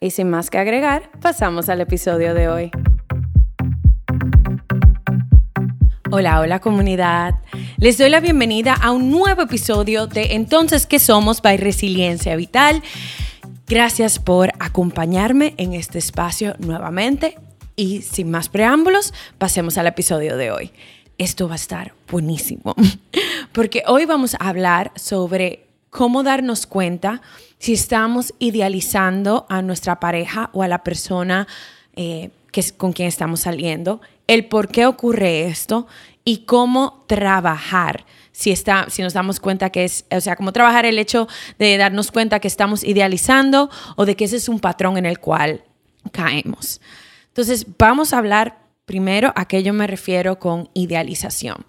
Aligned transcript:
Y 0.00 0.10
sin 0.10 0.30
más 0.30 0.48
que 0.48 0.58
agregar, 0.58 1.10
pasamos 1.20 1.68
al 1.68 1.80
episodio 1.80 2.32
de 2.32 2.48
hoy. 2.48 2.70
Hola, 6.12 6.38
hola 6.40 6.60
comunidad. 6.60 7.34
Les 7.78 7.98
doy 7.98 8.08
la 8.08 8.20
bienvenida 8.20 8.74
a 8.74 8.92
un 8.92 9.10
nuevo 9.10 9.42
episodio 9.42 10.06
de 10.06 10.34
Entonces, 10.34 10.86
¿qué 10.86 11.00
somos? 11.00 11.42
by 11.42 11.56
Resiliencia 11.56 12.36
Vital. 12.36 12.80
Gracias 13.66 14.20
por 14.20 14.52
acompañarme 14.60 15.54
en 15.56 15.74
este 15.74 15.98
espacio 15.98 16.54
nuevamente. 16.60 17.36
Y 17.74 18.02
sin 18.02 18.30
más 18.30 18.48
preámbulos, 18.48 19.12
pasemos 19.36 19.78
al 19.78 19.88
episodio 19.88 20.36
de 20.36 20.52
hoy. 20.52 20.72
Esto 21.18 21.48
va 21.48 21.54
a 21.54 21.56
estar 21.56 21.92
buenísimo, 22.08 22.76
porque 23.52 23.82
hoy 23.88 24.04
vamos 24.04 24.36
a 24.38 24.48
hablar 24.48 24.92
sobre 24.94 25.67
cómo 25.90 26.22
darnos 26.22 26.66
cuenta 26.66 27.22
si 27.58 27.72
estamos 27.72 28.34
idealizando 28.38 29.46
a 29.48 29.62
nuestra 29.62 30.00
pareja 30.00 30.50
o 30.52 30.62
a 30.62 30.68
la 30.68 30.84
persona 30.84 31.46
eh, 31.94 32.30
que, 32.52 32.62
con 32.76 32.92
quien 32.92 33.08
estamos 33.08 33.40
saliendo, 33.40 34.00
el 34.26 34.46
por 34.46 34.68
qué 34.68 34.86
ocurre 34.86 35.46
esto 35.46 35.86
y 36.24 36.44
cómo 36.44 37.04
trabajar. 37.06 38.04
Si, 38.32 38.52
está, 38.52 38.86
si 38.88 39.02
nos 39.02 39.14
damos 39.14 39.40
cuenta 39.40 39.70
que 39.70 39.84
es, 39.84 40.04
o 40.10 40.20
sea, 40.20 40.36
cómo 40.36 40.52
trabajar 40.52 40.86
el 40.86 40.98
hecho 40.98 41.26
de 41.58 41.76
darnos 41.76 42.12
cuenta 42.12 42.38
que 42.38 42.46
estamos 42.46 42.84
idealizando 42.84 43.70
o 43.96 44.06
de 44.06 44.14
que 44.14 44.26
ese 44.26 44.36
es 44.36 44.48
un 44.48 44.60
patrón 44.60 44.96
en 44.96 45.06
el 45.06 45.18
cual 45.18 45.64
caemos. 46.12 46.80
Entonces, 47.28 47.66
vamos 47.78 48.12
a 48.12 48.18
hablar 48.18 48.58
primero 48.84 49.32
a 49.34 49.46
qué 49.46 49.62
yo 49.62 49.72
me 49.72 49.86
refiero 49.86 50.38
con 50.38 50.70
idealización. 50.74 51.66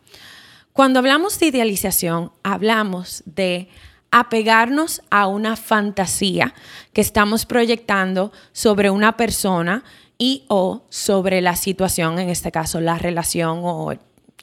Cuando 0.74 1.00
hablamos 1.00 1.40
de 1.40 1.47
idealización, 1.47 2.31
hablamos 2.44 3.24
de 3.25 3.69
apegarnos 4.12 5.02
a 5.09 5.28
una 5.28 5.56
fantasía 5.56 6.53
que 6.94 7.02
estamos 7.02 7.46
proyectando 7.46 8.31
sobre 8.52 8.90
una 8.90 9.18
persona 9.18 9.84
y 10.18 10.46
o 10.47 10.84
sobre 10.90 11.42
la 11.42 11.56
situación, 11.56 12.20
en 12.20 12.30
este 12.30 12.52
caso 12.52 12.81
la 12.81 12.97
relación 12.97 13.62
o 13.64 13.94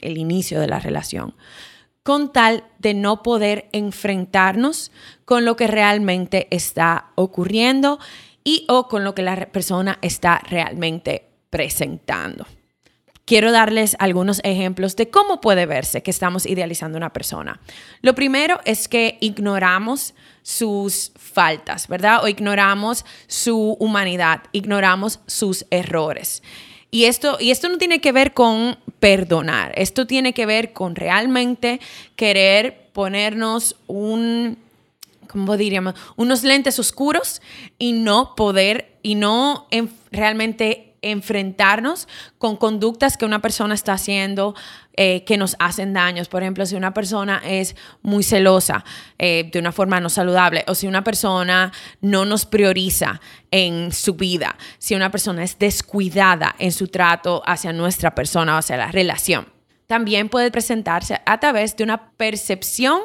el 0.01 0.17
inicio 0.17 0.59
de 0.59 0.67
la 0.67 0.79
relación, 0.79 1.35
con 2.03 2.31
tal 2.31 2.63
de 2.79 2.93
no 2.93 3.21
poder 3.21 3.69
enfrentarnos 3.73 4.91
con 5.25 5.45
lo 5.45 5.55
que 5.55 5.67
realmente 5.67 6.47
está 6.51 7.11
ocurriendo 7.15 7.99
y 8.43 8.65
o 8.69 8.87
con 8.87 9.03
lo 9.03 9.13
que 9.13 9.23
la 9.23 9.35
persona 9.47 9.99
está 10.01 10.39
realmente 10.39 11.27
presentando 11.49 12.45
quiero 13.27 13.51
darles 13.51 13.95
algunos 13.99 14.39
ejemplos 14.43 14.95
de 14.95 15.09
cómo 15.09 15.41
puede 15.41 15.67
verse 15.67 16.01
que 16.01 16.09
estamos 16.09 16.45
idealizando 16.45 16.97
una 16.97 17.11
persona. 17.11 17.59
Lo 18.01 18.15
primero 18.15 18.59
es 18.63 18.87
que 18.87 19.17
ignoramos 19.19 20.15
sus 20.41 21.11
faltas, 21.15 21.89
¿verdad? 21.89 22.23
O 22.23 22.29
ignoramos 22.29 23.05
su 23.27 23.75
humanidad, 23.79 24.43
ignoramos 24.53 25.19
sus 25.27 25.65
errores. 25.69 26.41
Y 26.89 27.03
esto, 27.03 27.37
y 27.39 27.51
esto 27.51 27.67
no 27.67 27.77
tiene 27.77 27.99
que 27.99 28.13
ver 28.13 28.33
con 28.33 28.79
perdonar, 29.01 29.73
esto 29.75 30.07
tiene 30.07 30.33
que 30.33 30.45
ver 30.45 30.71
con 30.71 30.95
realmente 30.95 31.81
querer 32.15 32.89
ponernos 32.93 33.75
un. 33.85 34.57
Unos 36.15 36.43
lentes 36.43 36.79
oscuros 36.79 37.41
y 37.77 37.91
no 37.91 38.33
poder, 38.33 38.97
y 39.03 39.15
no 39.15 39.67
realmente 40.09 40.86
enfrentarnos 41.11 42.07
con 42.37 42.57
conductas 42.57 43.17
que 43.17 43.25
una 43.25 43.41
persona 43.41 43.73
está 43.73 43.93
haciendo 43.93 44.55
eh, 44.95 45.23
que 45.25 45.37
nos 45.37 45.55
hacen 45.59 45.93
daños. 45.93 46.27
Por 46.27 46.41
ejemplo, 46.41 46.65
si 46.65 46.75
una 46.75 46.93
persona 46.93 47.41
es 47.45 47.75
muy 48.01 48.23
celosa 48.23 48.83
eh, 49.19 49.49
de 49.51 49.59
una 49.59 49.71
forma 49.71 49.99
no 49.99 50.09
saludable 50.09 50.63
o 50.67 50.75
si 50.75 50.87
una 50.87 51.03
persona 51.03 51.71
no 52.01 52.25
nos 52.25 52.45
prioriza 52.45 53.21
en 53.51 53.91
su 53.91 54.15
vida, 54.15 54.57
si 54.79 54.95
una 54.95 55.11
persona 55.11 55.43
es 55.43 55.59
descuidada 55.59 56.55
en 56.57 56.71
su 56.71 56.87
trato 56.87 57.43
hacia 57.45 57.73
nuestra 57.73 58.15
persona 58.15 58.55
o 58.55 58.57
hacia 58.57 58.77
la 58.77 58.91
relación. 58.91 59.47
También 59.87 60.29
puede 60.29 60.51
presentarse 60.51 61.21
a 61.25 61.39
través 61.39 61.77
de 61.77 61.83
una 61.83 62.11
percepción 62.11 62.99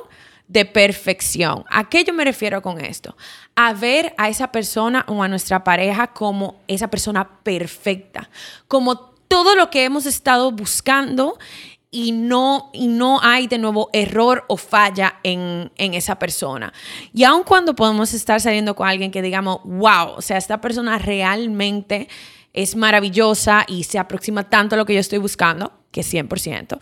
de 0.52 0.66
perfección. 0.66 1.64
¿A 1.70 1.88
qué 1.88 2.04
yo 2.04 2.12
me 2.12 2.24
refiero 2.24 2.60
con 2.60 2.80
esto? 2.80 3.16
A 3.56 3.72
ver 3.72 4.14
a 4.18 4.28
esa 4.28 4.52
persona 4.52 5.04
o 5.08 5.22
a 5.22 5.28
nuestra 5.28 5.64
pareja 5.64 6.08
como 6.08 6.60
esa 6.68 6.88
persona 6.88 7.38
perfecta, 7.42 8.28
como 8.68 8.96
todo 9.28 9.56
lo 9.56 9.70
que 9.70 9.84
hemos 9.84 10.04
estado 10.04 10.52
buscando 10.52 11.38
y 11.90 12.12
no, 12.12 12.70
y 12.74 12.88
no 12.88 13.20
hay 13.22 13.46
de 13.46 13.58
nuevo 13.58 13.88
error 13.94 14.44
o 14.48 14.58
falla 14.58 15.20
en, 15.22 15.72
en, 15.76 15.94
esa 15.94 16.18
persona. 16.18 16.72
Y 17.14 17.24
aun 17.24 17.42
cuando 17.42 17.74
podemos 17.74 18.12
estar 18.12 18.40
saliendo 18.40 18.76
con 18.76 18.86
alguien 18.86 19.10
que 19.10 19.22
digamos, 19.22 19.60
wow, 19.64 20.10
o 20.16 20.22
sea, 20.22 20.36
esta 20.36 20.60
persona 20.60 20.98
realmente 20.98 22.08
es 22.52 22.76
maravillosa 22.76 23.64
y 23.66 23.84
se 23.84 23.98
aproxima 23.98 24.50
tanto 24.50 24.74
a 24.74 24.78
lo 24.78 24.84
que 24.84 24.94
yo 24.94 25.00
estoy 25.00 25.18
buscando, 25.18 25.72
que 25.90 26.02
100%, 26.02 26.78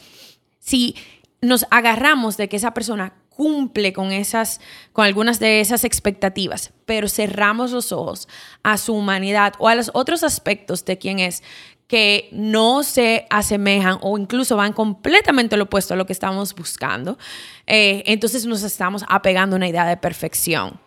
si 0.59 0.97
nos 1.41 1.67
agarramos 1.71 2.37
de 2.37 2.49
que 2.49 2.57
esa 2.57 2.75
persona 2.75 3.15
cumple 3.31 3.93
con 3.93 4.13
esas, 4.13 4.61
con 4.93 5.07
algunas 5.07 5.41
de 5.41 5.61
esas 5.61 5.85
expectativas, 5.85 6.73
pero 6.85 7.09
cerramos 7.09 7.71
los 7.71 7.91
ojos 7.91 8.29
a 8.63 8.77
su 8.77 8.95
humanidad 8.95 9.55
o 9.59 9.69
a 9.69 9.75
los 9.75 9.91
otros 9.95 10.23
aspectos 10.23 10.85
de 10.85 10.99
quién 10.99 11.19
es 11.19 11.43
que 11.87 12.29
no 12.31 12.85
se 12.85 13.27
asemejan 13.31 13.99
o 14.03 14.17
incluso 14.17 14.57
van 14.57 14.73
completamente 14.73 15.57
lo 15.57 15.65
opuesto 15.65 15.95
a 15.95 15.97
lo 15.97 16.07
que 16.07 16.13
estamos 16.13 16.55
buscando, 16.55 17.19
eh, 17.67 18.05
entonces 18.07 18.47
nos 18.47 18.63
estamos 18.63 19.05
apegando 19.09 19.57
a 19.57 19.59
una 19.59 19.69
idea 19.69 19.87
de 19.87 19.97
perfección. 19.97 20.79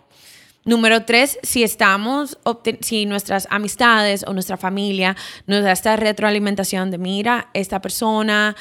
Número 0.66 1.04
tres, 1.04 1.39
si 1.44 1.62
estamos, 1.62 2.38
si 2.80 3.06
nuestras 3.06 3.48
amistades 3.50 4.24
o 4.25 4.31
nuestra 4.31 4.56
familia 4.56 5.18
nos 5.46 5.62
da 5.63 5.74
esta 5.74 5.98
retroalimentación 5.98 6.89
de, 6.89 6.98
mira, 6.98 7.50
esta 7.54 7.81
persona 7.81 8.56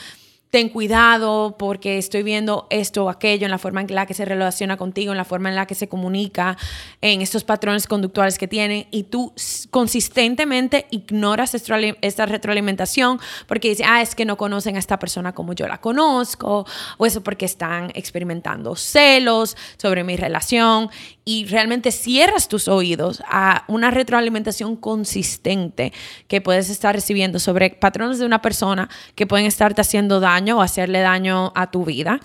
ten 0.52 0.68
cuidado 0.68 1.56
porque 1.58 1.96
estoy 1.96 2.22
viendo 2.22 2.66
esto 2.68 3.06
o 3.06 3.08
aquello 3.08 3.46
en 3.46 3.50
la 3.50 3.56
forma 3.56 3.80
en 3.80 3.94
la 3.94 4.04
que 4.04 4.12
se 4.12 4.26
relaciona 4.26 4.76
contigo, 4.76 5.10
en 5.10 5.16
la 5.16 5.24
forma 5.24 5.48
en 5.48 5.54
la 5.54 5.64
que 5.64 5.74
se 5.74 5.88
comunica, 5.88 6.58
en 7.00 7.22
estos 7.22 7.42
patrones 7.42 7.86
conductuales 7.86 8.36
que 8.36 8.46
tiene 8.46 8.86
y 8.90 9.04
tú 9.04 9.32
consistentemente 9.70 10.88
ignoras 10.90 11.54
esta 11.54 12.26
retroalimentación 12.26 13.18
porque 13.46 13.70
dices, 13.70 13.86
ah, 13.88 14.02
es 14.02 14.14
que 14.14 14.26
no 14.26 14.36
conocen 14.36 14.76
a 14.76 14.78
esta 14.78 14.98
persona 14.98 15.32
como 15.32 15.54
yo 15.54 15.66
la 15.66 15.80
conozco 15.80 16.66
o 16.98 17.06
eso 17.06 17.22
porque 17.22 17.46
están 17.46 17.90
experimentando 17.94 18.76
celos 18.76 19.56
sobre 19.78 20.04
mi 20.04 20.18
relación 20.18 20.90
y 21.24 21.46
realmente 21.46 21.92
cierras 21.92 22.48
tus 22.48 22.68
oídos 22.68 23.22
a 23.28 23.64
una 23.68 23.90
retroalimentación 23.90 24.76
consistente 24.76 25.92
que 26.28 26.40
puedes 26.40 26.68
estar 26.68 26.94
recibiendo 26.94 27.38
sobre 27.38 27.70
patrones 27.70 28.18
de 28.18 28.26
una 28.26 28.42
persona 28.42 28.88
que 29.14 29.26
pueden 29.26 29.46
estarte 29.46 29.80
haciendo 29.80 30.20
daño 30.20 30.58
o 30.58 30.62
hacerle 30.62 31.00
daño 31.00 31.52
a 31.54 31.70
tu 31.70 31.84
vida, 31.84 32.20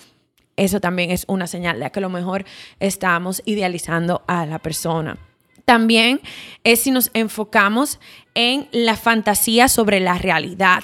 eso 0.58 0.80
también 0.80 1.12
es 1.12 1.24
una 1.28 1.46
señal 1.46 1.78
de 1.78 1.90
que 1.90 2.00
a 2.00 2.02
lo 2.02 2.10
mejor 2.10 2.44
estamos 2.80 3.42
idealizando 3.44 4.24
a 4.26 4.44
la 4.44 4.58
persona. 4.58 5.16
También 5.64 6.20
es 6.64 6.80
si 6.80 6.90
nos 6.90 7.10
enfocamos 7.14 8.00
en 8.34 8.68
la 8.72 8.96
fantasía 8.96 9.68
sobre 9.68 10.00
la 10.00 10.18
realidad. 10.18 10.82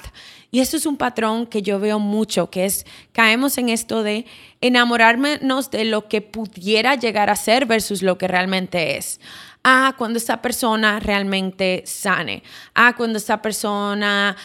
Y 0.54 0.60
esto 0.60 0.76
es 0.76 0.86
un 0.86 0.96
patrón 0.96 1.46
que 1.46 1.62
yo 1.62 1.80
veo 1.80 1.98
mucho, 1.98 2.48
que 2.48 2.64
es 2.64 2.86
caemos 3.10 3.58
en 3.58 3.70
esto 3.70 4.04
de 4.04 4.24
enamorarnos 4.60 5.72
de 5.72 5.84
lo 5.84 6.06
que 6.06 6.20
pudiera 6.20 6.94
llegar 6.94 7.28
a 7.28 7.34
ser 7.34 7.66
versus 7.66 8.02
lo 8.02 8.18
que 8.18 8.28
realmente 8.28 8.96
es. 8.96 9.18
Ah, 9.64 9.96
cuando 9.98 10.16
esta 10.16 10.40
persona 10.40 11.00
realmente 11.00 11.82
sane. 11.86 12.44
Ah, 12.72 12.94
cuando 12.96 13.18
esta 13.18 13.42
persona 13.42 14.36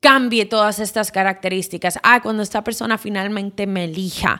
cambie 0.00 0.44
todas 0.44 0.78
estas 0.78 1.10
características. 1.10 1.98
Ah, 2.02 2.20
cuando 2.20 2.42
esta 2.42 2.62
persona 2.62 2.98
finalmente 2.98 3.66
me 3.66 3.84
elija. 3.84 4.38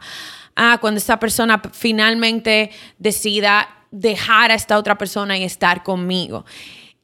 Ah, 0.54 0.76
cuando 0.82 0.98
esta 0.98 1.18
persona 1.18 1.62
finalmente 1.72 2.72
decida 2.98 3.86
dejar 3.90 4.50
a 4.50 4.54
esta 4.54 4.76
otra 4.76 4.98
persona 4.98 5.38
y 5.38 5.44
estar 5.44 5.82
conmigo. 5.82 6.44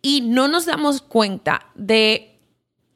Y 0.03 0.20
no 0.20 0.49
nos 0.49 0.67
damos 0.67 1.00
cuenta 1.00 1.70
de 1.75 2.31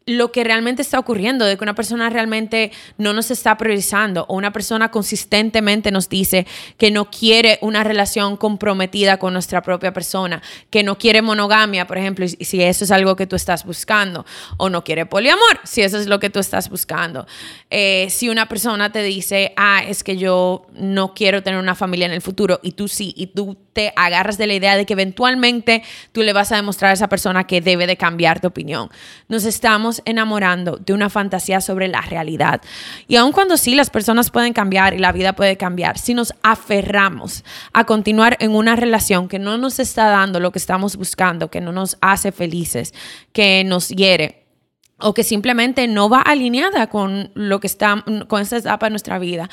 lo 0.06 0.30
que 0.30 0.44
realmente 0.44 0.82
está 0.82 1.00
ocurriendo, 1.00 1.44
de 1.44 1.56
que 1.56 1.64
una 1.64 1.74
persona 1.74 2.08
realmente 2.08 2.70
no 2.96 3.12
nos 3.12 3.32
está 3.32 3.56
priorizando 3.56 4.24
o 4.28 4.36
una 4.36 4.52
persona 4.52 4.92
consistentemente 4.92 5.90
nos 5.90 6.08
dice 6.08 6.46
que 6.78 6.92
no 6.92 7.10
quiere 7.10 7.58
una 7.60 7.82
relación 7.82 8.36
comprometida 8.36 9.18
con 9.18 9.32
nuestra 9.32 9.62
propia 9.62 9.92
persona, 9.92 10.40
que 10.70 10.84
no 10.84 10.96
quiere 10.96 11.22
monogamia, 11.22 11.88
por 11.88 11.98
ejemplo, 11.98 12.24
si 12.28 12.62
eso 12.62 12.84
es 12.84 12.90
algo 12.92 13.16
que 13.16 13.26
tú 13.26 13.34
estás 13.34 13.64
buscando, 13.64 14.24
o 14.58 14.70
no 14.70 14.84
quiere 14.84 15.06
poliamor, 15.06 15.58
si 15.64 15.82
eso 15.82 15.98
es 15.98 16.06
lo 16.06 16.20
que 16.20 16.30
tú 16.30 16.38
estás 16.38 16.70
buscando. 16.70 17.26
Eh, 17.70 18.06
si 18.08 18.28
una 18.28 18.46
persona 18.46 18.92
te 18.92 19.02
dice, 19.02 19.54
ah, 19.56 19.82
es 19.84 20.04
que 20.04 20.16
yo 20.16 20.68
no 20.72 21.14
quiero 21.14 21.42
tener 21.42 21.58
una 21.58 21.74
familia 21.74 22.06
en 22.06 22.12
el 22.12 22.22
futuro, 22.22 22.60
y 22.62 22.72
tú 22.72 22.86
sí, 22.86 23.12
y 23.16 23.26
tú 23.26 23.58
te 23.76 23.92
agarras 23.94 24.38
de 24.38 24.46
la 24.46 24.54
idea 24.54 24.74
de 24.74 24.86
que 24.86 24.94
eventualmente 24.94 25.82
tú 26.12 26.22
le 26.22 26.32
vas 26.32 26.50
a 26.50 26.56
demostrar 26.56 26.92
a 26.92 26.94
esa 26.94 27.10
persona 27.10 27.44
que 27.44 27.60
debe 27.60 27.86
de 27.86 27.98
cambiar 27.98 28.40
de 28.40 28.48
opinión. 28.48 28.88
Nos 29.28 29.44
estamos 29.44 30.00
enamorando 30.06 30.78
de 30.78 30.94
una 30.94 31.10
fantasía 31.10 31.60
sobre 31.60 31.86
la 31.86 32.00
realidad. 32.00 32.62
Y 33.06 33.16
aun 33.16 33.32
cuando 33.32 33.58
sí 33.58 33.74
las 33.74 33.90
personas 33.90 34.30
pueden 34.30 34.54
cambiar 34.54 34.94
y 34.94 34.98
la 34.98 35.12
vida 35.12 35.34
puede 35.34 35.58
cambiar, 35.58 35.98
si 35.98 36.14
nos 36.14 36.32
aferramos 36.42 37.44
a 37.74 37.84
continuar 37.84 38.38
en 38.40 38.52
una 38.52 38.76
relación 38.76 39.28
que 39.28 39.38
no 39.38 39.58
nos 39.58 39.78
está 39.78 40.06
dando 40.06 40.40
lo 40.40 40.52
que 40.52 40.58
estamos 40.58 40.96
buscando, 40.96 41.50
que 41.50 41.60
no 41.60 41.70
nos 41.70 41.98
hace 42.00 42.32
felices, 42.32 42.94
que 43.34 43.62
nos 43.62 43.90
hiere, 43.90 44.46
o 44.98 45.12
que 45.12 45.22
simplemente 45.22 45.86
no 45.86 46.08
va 46.08 46.22
alineada 46.22 46.86
con 46.86 47.30
lo 47.34 47.60
que 47.60 47.66
está 47.66 48.02
con 48.28 48.40
esta 48.40 48.56
etapa 48.56 48.86
de 48.86 48.90
nuestra 48.90 49.18
vida 49.18 49.50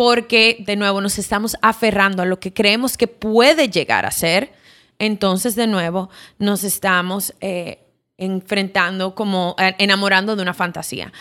porque 0.00 0.64
de 0.66 0.76
nuevo 0.76 1.02
nos 1.02 1.18
estamos 1.18 1.58
aferrando 1.60 2.22
a 2.22 2.24
lo 2.24 2.40
que 2.40 2.54
creemos 2.54 2.96
que 2.96 3.06
puede 3.06 3.68
llegar 3.68 4.06
a 4.06 4.10
ser, 4.10 4.50
entonces 4.98 5.56
de 5.56 5.66
nuevo 5.66 6.08
nos 6.38 6.64
estamos 6.64 7.34
eh, 7.42 7.86
enfrentando 8.16 9.14
como 9.14 9.54
eh, 9.58 9.74
enamorando 9.76 10.36
de 10.36 10.42
una 10.42 10.54
fantasía. 10.54 11.12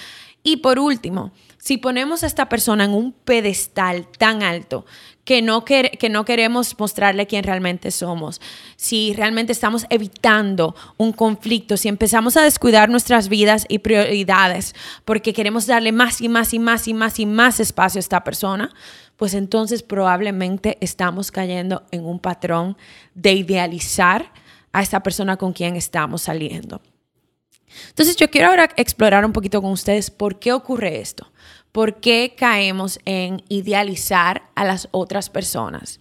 Y 0.44 0.58
por 0.58 0.80
último, 0.80 1.34
si 1.58 1.76
ponemos 1.76 2.24
a 2.24 2.28
esta 2.28 2.48
persona 2.48 2.86
en 2.86 2.92
un 2.92 3.12
pedestal 3.12 4.08
tan 4.18 4.44
alto 4.44 4.86
que 5.30 5.44
no, 5.44 5.64
que 5.64 6.10
no 6.10 6.26
queremos 6.26 6.76
mostrarle 6.80 7.28
quién 7.28 7.44
realmente 7.44 7.92
somos, 7.92 8.42
si 8.78 9.14
realmente 9.14 9.52
estamos 9.52 9.86
evitando 9.92 10.76
un 10.98 11.14
conflicto, 11.14 11.78
si 11.78 11.88
empezamos 11.88 12.36
a 12.36 12.42
descuidar 12.42 12.90
nuestras 12.90 13.30
vidas 13.30 13.68
y 13.70 13.78
prioridades 13.78 14.74
porque 15.06 15.32
queremos 15.32 15.68
darle 15.68 15.92
más 15.92 16.20
y 16.20 16.30
más 16.30 16.56
y 16.56 16.58
más 16.58 16.88
y 16.88 16.96
más 16.96 17.20
y 17.20 17.28
más 17.28 17.60
espacio 17.60 18.00
a 18.00 18.02
esta 18.02 18.24
persona, 18.24 18.74
pues 19.18 19.36
entonces 19.36 19.84
probablemente 19.84 20.80
estamos 20.82 21.30
cayendo 21.30 21.84
en 21.92 22.08
un 22.08 22.18
patrón 22.18 22.76
de 23.14 23.34
idealizar 23.34 24.34
a 24.72 24.82
esta 24.82 25.04
persona 25.04 25.38
con 25.38 25.54
quien 25.54 25.76
estamos 25.76 26.24
saliendo. 26.24 26.82
Entonces 27.90 28.16
yo 28.16 28.32
quiero 28.32 28.48
ahora 28.48 28.70
explorar 28.78 29.24
un 29.24 29.32
poquito 29.32 29.62
con 29.62 29.72
ustedes 29.74 30.10
por 30.10 30.40
qué 30.40 30.54
ocurre 30.54 31.00
esto. 31.00 31.32
¿Por 31.72 32.00
qué 32.00 32.34
caemos 32.38 33.00
en 33.06 33.44
idealizar 33.50 34.44
a 34.56 34.66
las 34.66 34.88
otras 34.92 35.30
personas? 35.30 36.00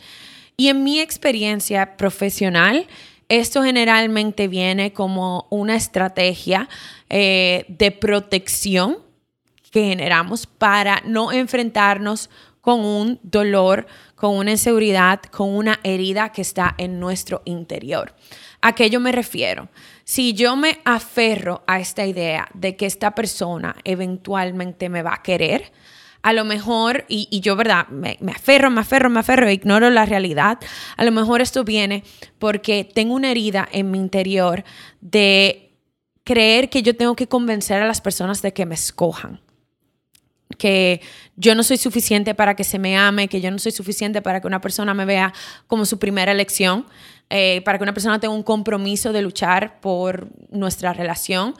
Y 0.56 0.68
en 0.68 0.82
mi 0.82 1.00
experiencia 1.00 1.96
profesional, 1.96 2.86
esto 3.28 3.62
generalmente 3.62 4.48
viene 4.48 4.92
como 4.92 5.46
una 5.50 5.76
estrategia 5.76 6.68
eh, 7.10 7.66
de 7.68 7.90
protección 7.90 8.98
que 9.70 9.84
generamos 9.84 10.46
para 10.46 11.02
no 11.04 11.30
enfrentarnos 11.30 12.30
con 12.60 12.84
un 12.84 13.20
dolor, 13.22 13.86
con 14.18 14.36
una 14.36 14.50
inseguridad, 14.50 15.22
con 15.22 15.50
una 15.50 15.78
herida 15.84 16.32
que 16.32 16.42
está 16.42 16.74
en 16.76 16.98
nuestro 16.98 17.42
interior. 17.44 18.14
¿A 18.60 18.74
qué 18.74 18.90
yo 18.90 18.98
me 18.98 19.12
refiero? 19.12 19.68
Si 20.04 20.32
yo 20.34 20.56
me 20.56 20.80
aferro 20.84 21.62
a 21.68 21.78
esta 21.78 22.04
idea 22.04 22.48
de 22.52 22.74
que 22.76 22.86
esta 22.86 23.14
persona 23.14 23.76
eventualmente 23.84 24.88
me 24.88 25.02
va 25.02 25.14
a 25.14 25.22
querer, 25.22 25.70
a 26.20 26.32
lo 26.32 26.44
mejor, 26.44 27.04
y, 27.08 27.40
yo, 27.40 27.54
¿verdad? 27.54 27.86
Me, 27.88 28.18
me, 28.20 28.32
aferro, 28.32 28.70
me 28.70 28.80
aferro, 28.80 29.08
me 29.08 29.20
aferro, 29.20 29.46
e 29.46 29.52
ignoro 29.52 29.88
la 29.88 30.04
realidad. 30.04 30.58
A 30.96 31.04
lo 31.04 31.12
mejor 31.12 31.40
esto 31.40 31.62
viene 31.62 32.02
porque 32.40 32.82
tengo 32.82 33.14
una 33.14 33.30
herida 33.30 33.68
en 33.70 33.92
mi 33.92 33.98
interior 33.98 34.64
de 35.00 35.76
creer 36.24 36.70
que 36.70 36.82
yo 36.82 36.96
tengo 36.96 37.14
que 37.14 37.28
convencer 37.28 37.80
a 37.80 37.86
las 37.86 38.00
personas 38.00 38.42
de 38.42 38.52
que 38.52 38.66
me 38.66 38.74
escojan 38.74 39.40
que 40.56 41.02
yo 41.36 41.54
no 41.54 41.62
soy 41.62 41.76
suficiente 41.76 42.34
para 42.34 42.56
que 42.56 42.64
se 42.64 42.78
me 42.78 42.96
ame, 42.96 43.28
que 43.28 43.40
yo 43.40 43.50
no 43.50 43.58
soy 43.58 43.72
suficiente 43.72 44.22
para 44.22 44.40
que 44.40 44.46
una 44.46 44.60
persona 44.60 44.94
me 44.94 45.04
vea 45.04 45.34
como 45.66 45.84
su 45.84 45.98
primera 45.98 46.32
elección, 46.32 46.86
eh, 47.30 47.60
para 47.64 47.78
que 47.78 47.82
una 47.82 47.92
persona 47.92 48.18
tenga 48.18 48.34
un 48.34 48.42
compromiso 48.42 49.12
de 49.12 49.22
luchar 49.22 49.80
por 49.80 50.28
nuestra 50.50 50.92
relación. 50.92 51.54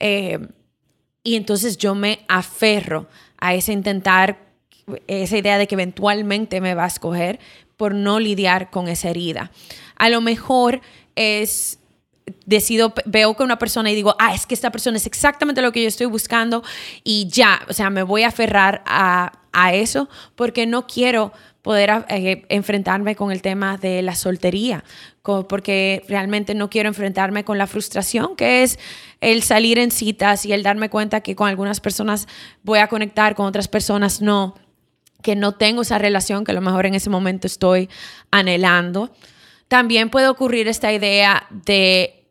Eh, 0.00 0.38
y 1.22 1.36
entonces 1.36 1.78
yo 1.78 1.94
me 1.94 2.24
aferro 2.28 3.08
a 3.38 3.54
ese 3.54 3.72
intentar, 3.72 4.38
esa 5.06 5.36
idea 5.36 5.58
de 5.58 5.68
que 5.68 5.76
eventualmente 5.76 6.60
me 6.60 6.74
va 6.74 6.84
a 6.84 6.88
escoger 6.88 7.38
por 7.76 7.94
no 7.94 8.18
lidiar 8.18 8.70
con 8.70 8.88
esa 8.88 9.10
herida. 9.10 9.52
A 9.96 10.08
lo 10.08 10.20
mejor 10.20 10.80
es 11.14 11.78
decido, 12.46 12.92
veo 13.04 13.34
que 13.36 13.42
una 13.42 13.58
persona 13.58 13.90
y 13.90 13.94
digo, 13.94 14.14
ah, 14.18 14.34
es 14.34 14.46
que 14.46 14.54
esta 14.54 14.70
persona 14.70 14.96
es 14.96 15.06
exactamente 15.06 15.62
lo 15.62 15.72
que 15.72 15.82
yo 15.82 15.88
estoy 15.88 16.06
buscando 16.06 16.62
y 17.04 17.28
ya, 17.28 17.60
o 17.68 17.72
sea, 17.72 17.90
me 17.90 18.02
voy 18.02 18.22
a 18.22 18.28
aferrar 18.28 18.82
a, 18.86 19.32
a 19.52 19.74
eso 19.74 20.08
porque 20.34 20.66
no 20.66 20.86
quiero 20.86 21.32
poder 21.62 22.04
eh, 22.08 22.44
enfrentarme 22.48 23.14
con 23.14 23.30
el 23.30 23.40
tema 23.40 23.78
de 23.78 24.02
la 24.02 24.16
soltería, 24.16 24.84
porque 25.22 26.04
realmente 26.08 26.54
no 26.54 26.68
quiero 26.68 26.88
enfrentarme 26.88 27.44
con 27.44 27.56
la 27.56 27.68
frustración 27.68 28.34
que 28.34 28.64
es 28.64 28.80
el 29.20 29.44
salir 29.44 29.78
en 29.78 29.92
citas 29.92 30.44
y 30.44 30.52
el 30.52 30.64
darme 30.64 30.90
cuenta 30.90 31.20
que 31.20 31.36
con 31.36 31.48
algunas 31.48 31.80
personas 31.80 32.26
voy 32.64 32.80
a 32.80 32.88
conectar, 32.88 33.36
con 33.36 33.46
otras 33.46 33.68
personas 33.68 34.20
no, 34.20 34.56
que 35.22 35.36
no 35.36 35.52
tengo 35.52 35.82
esa 35.82 35.98
relación 35.98 36.44
que 36.44 36.50
a 36.50 36.54
lo 36.54 36.60
mejor 36.60 36.86
en 36.86 36.94
ese 36.94 37.08
momento 37.08 37.46
estoy 37.46 37.88
anhelando. 38.32 39.12
También 39.72 40.10
puede 40.10 40.28
ocurrir 40.28 40.68
esta 40.68 40.92
idea 40.92 41.46
de 41.48 42.26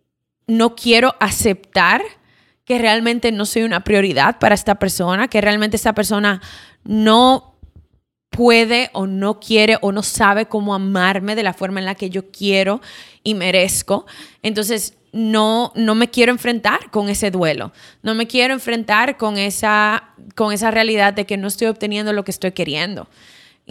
no 0.46 0.76
quiero 0.76 1.16
aceptar 1.20 2.04
que 2.66 2.78
realmente 2.78 3.32
no 3.32 3.48
soy 3.48 3.64
una 3.64 3.84
prioridad 3.84 4.38
para 4.38 4.54
esta 4.54 4.76
persona, 4.76 5.28
que 5.28 5.42
realmente 5.42 5.76
esta 5.76 5.96
persona 5.96 6.40
no 6.84 7.56
puede 8.30 8.92
o 8.94 9.08
no 9.08 9.40
quiere 9.40 9.80
o 9.82 9.92
no 9.92 10.04
sabe 10.04 10.46
cómo 10.46 10.76
amarme 10.76 11.34
de 11.34 11.42
la 11.42 11.56
forma 11.56 11.80
en 11.80 11.88
la 11.88 11.96
que 11.96 12.12
yo 12.12 12.30
quiero 12.30 12.80
y 13.24 13.34
merezco. 13.34 14.06
Entonces, 14.44 14.94
no, 15.12 15.74
no 15.74 15.96
me 15.96 16.12
quiero 16.12 16.32
enfrentar 16.32 16.92
con 16.92 17.10
ese 17.10 17.32
duelo, 17.32 17.74
no 18.04 18.14
me 18.14 18.28
quiero 18.28 18.54
enfrentar 18.54 19.18
con 19.18 19.40
esa, 19.40 20.14
con 20.36 20.54
esa 20.54 20.70
realidad 20.70 21.14
de 21.14 21.26
que 21.26 21.38
no 21.38 21.48
estoy 21.48 21.70
obteniendo 21.70 22.14
lo 22.14 22.24
que 22.24 22.30
estoy 22.30 22.52
queriendo. 22.52 23.10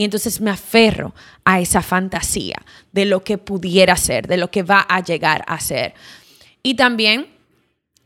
Y 0.01 0.05
entonces 0.05 0.41
me 0.41 0.51
aferro 0.51 1.15
a 1.45 1.61
esa 1.61 1.83
fantasía 1.83 2.57
de 2.91 3.05
lo 3.05 3.23
que 3.23 3.37
pudiera 3.37 3.99
ser, 3.99 4.27
de 4.29 4.39
lo 4.39 4.51
que 4.51 4.63
va 4.63 4.81
a 4.89 5.05
llegar 5.05 5.45
a 5.47 5.61
ser. 5.61 5.93
Y 6.63 6.73
también, 6.73 7.27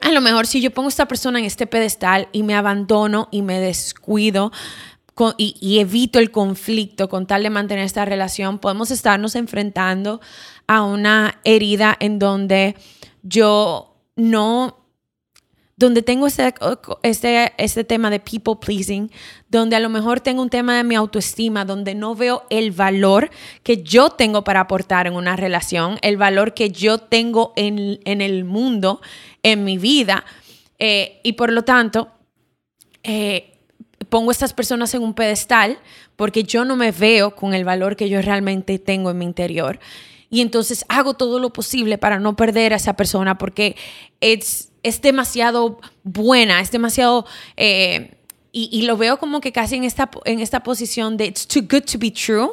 a 0.00 0.10
lo 0.10 0.20
mejor 0.20 0.48
si 0.48 0.60
yo 0.60 0.72
pongo 0.72 0.88
a 0.88 0.90
esta 0.90 1.06
persona 1.06 1.38
en 1.38 1.44
este 1.44 1.68
pedestal 1.68 2.26
y 2.32 2.42
me 2.42 2.56
abandono 2.56 3.28
y 3.30 3.42
me 3.42 3.60
descuido 3.60 4.50
y, 5.38 5.56
y 5.60 5.78
evito 5.78 6.18
el 6.18 6.32
conflicto 6.32 7.08
con 7.08 7.28
tal 7.28 7.44
de 7.44 7.50
mantener 7.50 7.84
esta 7.84 8.04
relación, 8.04 8.58
podemos 8.58 8.90
estarnos 8.90 9.36
enfrentando 9.36 10.20
a 10.66 10.82
una 10.82 11.38
herida 11.44 11.96
en 12.00 12.18
donde 12.18 12.74
yo 13.22 13.94
no 14.16 14.83
donde 15.76 16.02
tengo 16.02 16.26
este, 16.26 16.54
este, 17.02 17.52
este 17.58 17.84
tema 17.84 18.10
de 18.10 18.20
people 18.20 18.54
pleasing, 18.60 19.10
donde 19.48 19.76
a 19.76 19.80
lo 19.80 19.88
mejor 19.88 20.20
tengo 20.20 20.42
un 20.42 20.50
tema 20.50 20.76
de 20.76 20.84
mi 20.84 20.94
autoestima, 20.94 21.64
donde 21.64 21.94
no 21.94 22.14
veo 22.14 22.44
el 22.50 22.70
valor 22.70 23.30
que 23.62 23.82
yo 23.82 24.10
tengo 24.10 24.44
para 24.44 24.60
aportar 24.60 25.06
en 25.06 25.14
una 25.14 25.36
relación, 25.36 25.98
el 26.02 26.16
valor 26.16 26.54
que 26.54 26.70
yo 26.70 26.98
tengo 26.98 27.52
en, 27.56 27.98
el 28.04 28.44
mundo, 28.44 29.00
en 29.42 29.64
mi 29.64 29.78
vida, 29.78 30.24
eh, 30.78 31.20
y 31.22 31.32
por 31.32 31.52
lo 31.52 31.62
tanto, 31.62 32.08
eh, 33.02 33.54
pongo 34.08 34.30
a 34.30 34.32
estas 34.32 34.52
personas 34.52 34.94
en 34.94 35.02
un 35.02 35.14
pedestal 35.14 35.78
porque 36.16 36.44
yo 36.44 36.64
no 36.64 36.76
me 36.76 36.92
veo 36.92 37.34
con 37.34 37.54
el 37.54 37.64
valor 37.64 37.96
que 37.96 38.08
yo 38.08 38.22
realmente 38.22 38.78
tengo 38.78 39.10
en 39.10 39.18
mi 39.18 39.24
interior. 39.24 39.80
Y 40.30 40.40
entonces 40.40 40.84
hago 40.88 41.14
todo 41.14 41.38
lo 41.38 41.52
posible 41.52 41.98
para 41.98 42.18
no 42.18 42.36
perder 42.36 42.72
a 42.72 42.76
esa 42.76 42.94
persona 42.94 43.38
porque 43.38 43.76
es, 44.20 44.70
es 44.84 45.02
demasiado 45.02 45.80
buena, 46.04 46.60
es 46.60 46.70
demasiado... 46.70 47.26
Eh, 47.56 48.12
y, 48.56 48.82
lo 48.82 48.96
veo 48.96 49.18
como 49.18 49.40
que 49.40 49.50
casi 49.50 49.74
en 49.74 49.82
esta, 49.82 50.08
en 50.26 50.38
esta 50.38 50.62
posición 50.62 51.16
de 51.16 51.24
it's 51.24 51.44
too 51.44 51.62
good 51.62 51.82
to 51.90 51.98
be 51.98 52.12
true. 52.12 52.50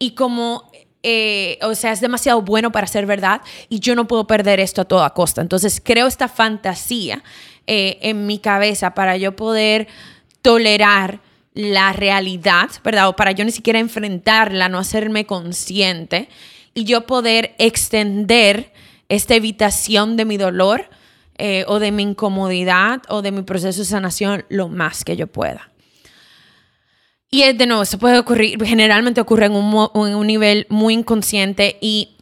Y 0.00 0.16
como 0.16 0.68
eh, 1.04 1.60
o 1.62 1.76
sea, 1.76 1.92
es 1.92 2.00
demasiado 2.00 2.42
bueno 2.42 2.72
para 2.72 2.88
ser 2.88 3.06
verdad 3.06 3.40
y 3.68 3.78
yo 3.78 3.94
no 3.94 4.08
puedo 4.08 4.26
perder 4.26 4.58
esto 4.58 4.80
a 4.80 4.84
toda 4.84 5.10
costa. 5.10 5.40
Entonces 5.40 5.80
creo 5.84 6.08
esta 6.08 6.26
fantasía 6.26 7.22
eh, 7.68 7.98
en 8.02 8.26
mi 8.26 8.40
cabeza 8.40 8.94
para 8.94 9.16
yo 9.16 9.36
poder 9.36 9.86
tolerar 10.42 11.20
la 11.54 11.92
realidad, 11.92 12.70
¿verdad? 12.82 13.08
O 13.08 13.14
para 13.14 13.30
yo 13.30 13.44
ni 13.44 13.52
siquiera 13.52 13.78
enfrentarla, 13.78 14.68
no 14.68 14.78
hacerme 14.78 15.24
consciente 15.24 16.28
y 16.74 16.82
yo 16.82 17.06
poder 17.06 17.54
extender 17.58 18.72
esta 19.08 19.36
evitación 19.36 20.16
de 20.16 20.24
mi 20.24 20.36
dolor 20.36 20.90
eh, 21.38 21.64
o 21.68 21.78
de 21.78 21.92
mi 21.92 22.02
incomodidad 22.02 23.02
o 23.08 23.22
de 23.22 23.32
mi 23.32 23.42
proceso 23.42 23.80
de 23.80 23.86
sanación 23.86 24.44
lo 24.48 24.68
más 24.68 25.04
que 25.04 25.16
yo 25.16 25.26
pueda. 25.28 25.70
Y 27.30 27.52
de 27.52 27.66
nuevo, 27.66 27.82
eso 27.82 27.98
puede 27.98 28.18
ocurrir, 28.18 28.64
generalmente 28.64 29.20
ocurre 29.20 29.46
en 29.46 29.52
un, 29.52 30.26
nivel 30.26 30.66
muy 30.70 30.94
inconsciente 30.94 31.76
y 31.80 32.16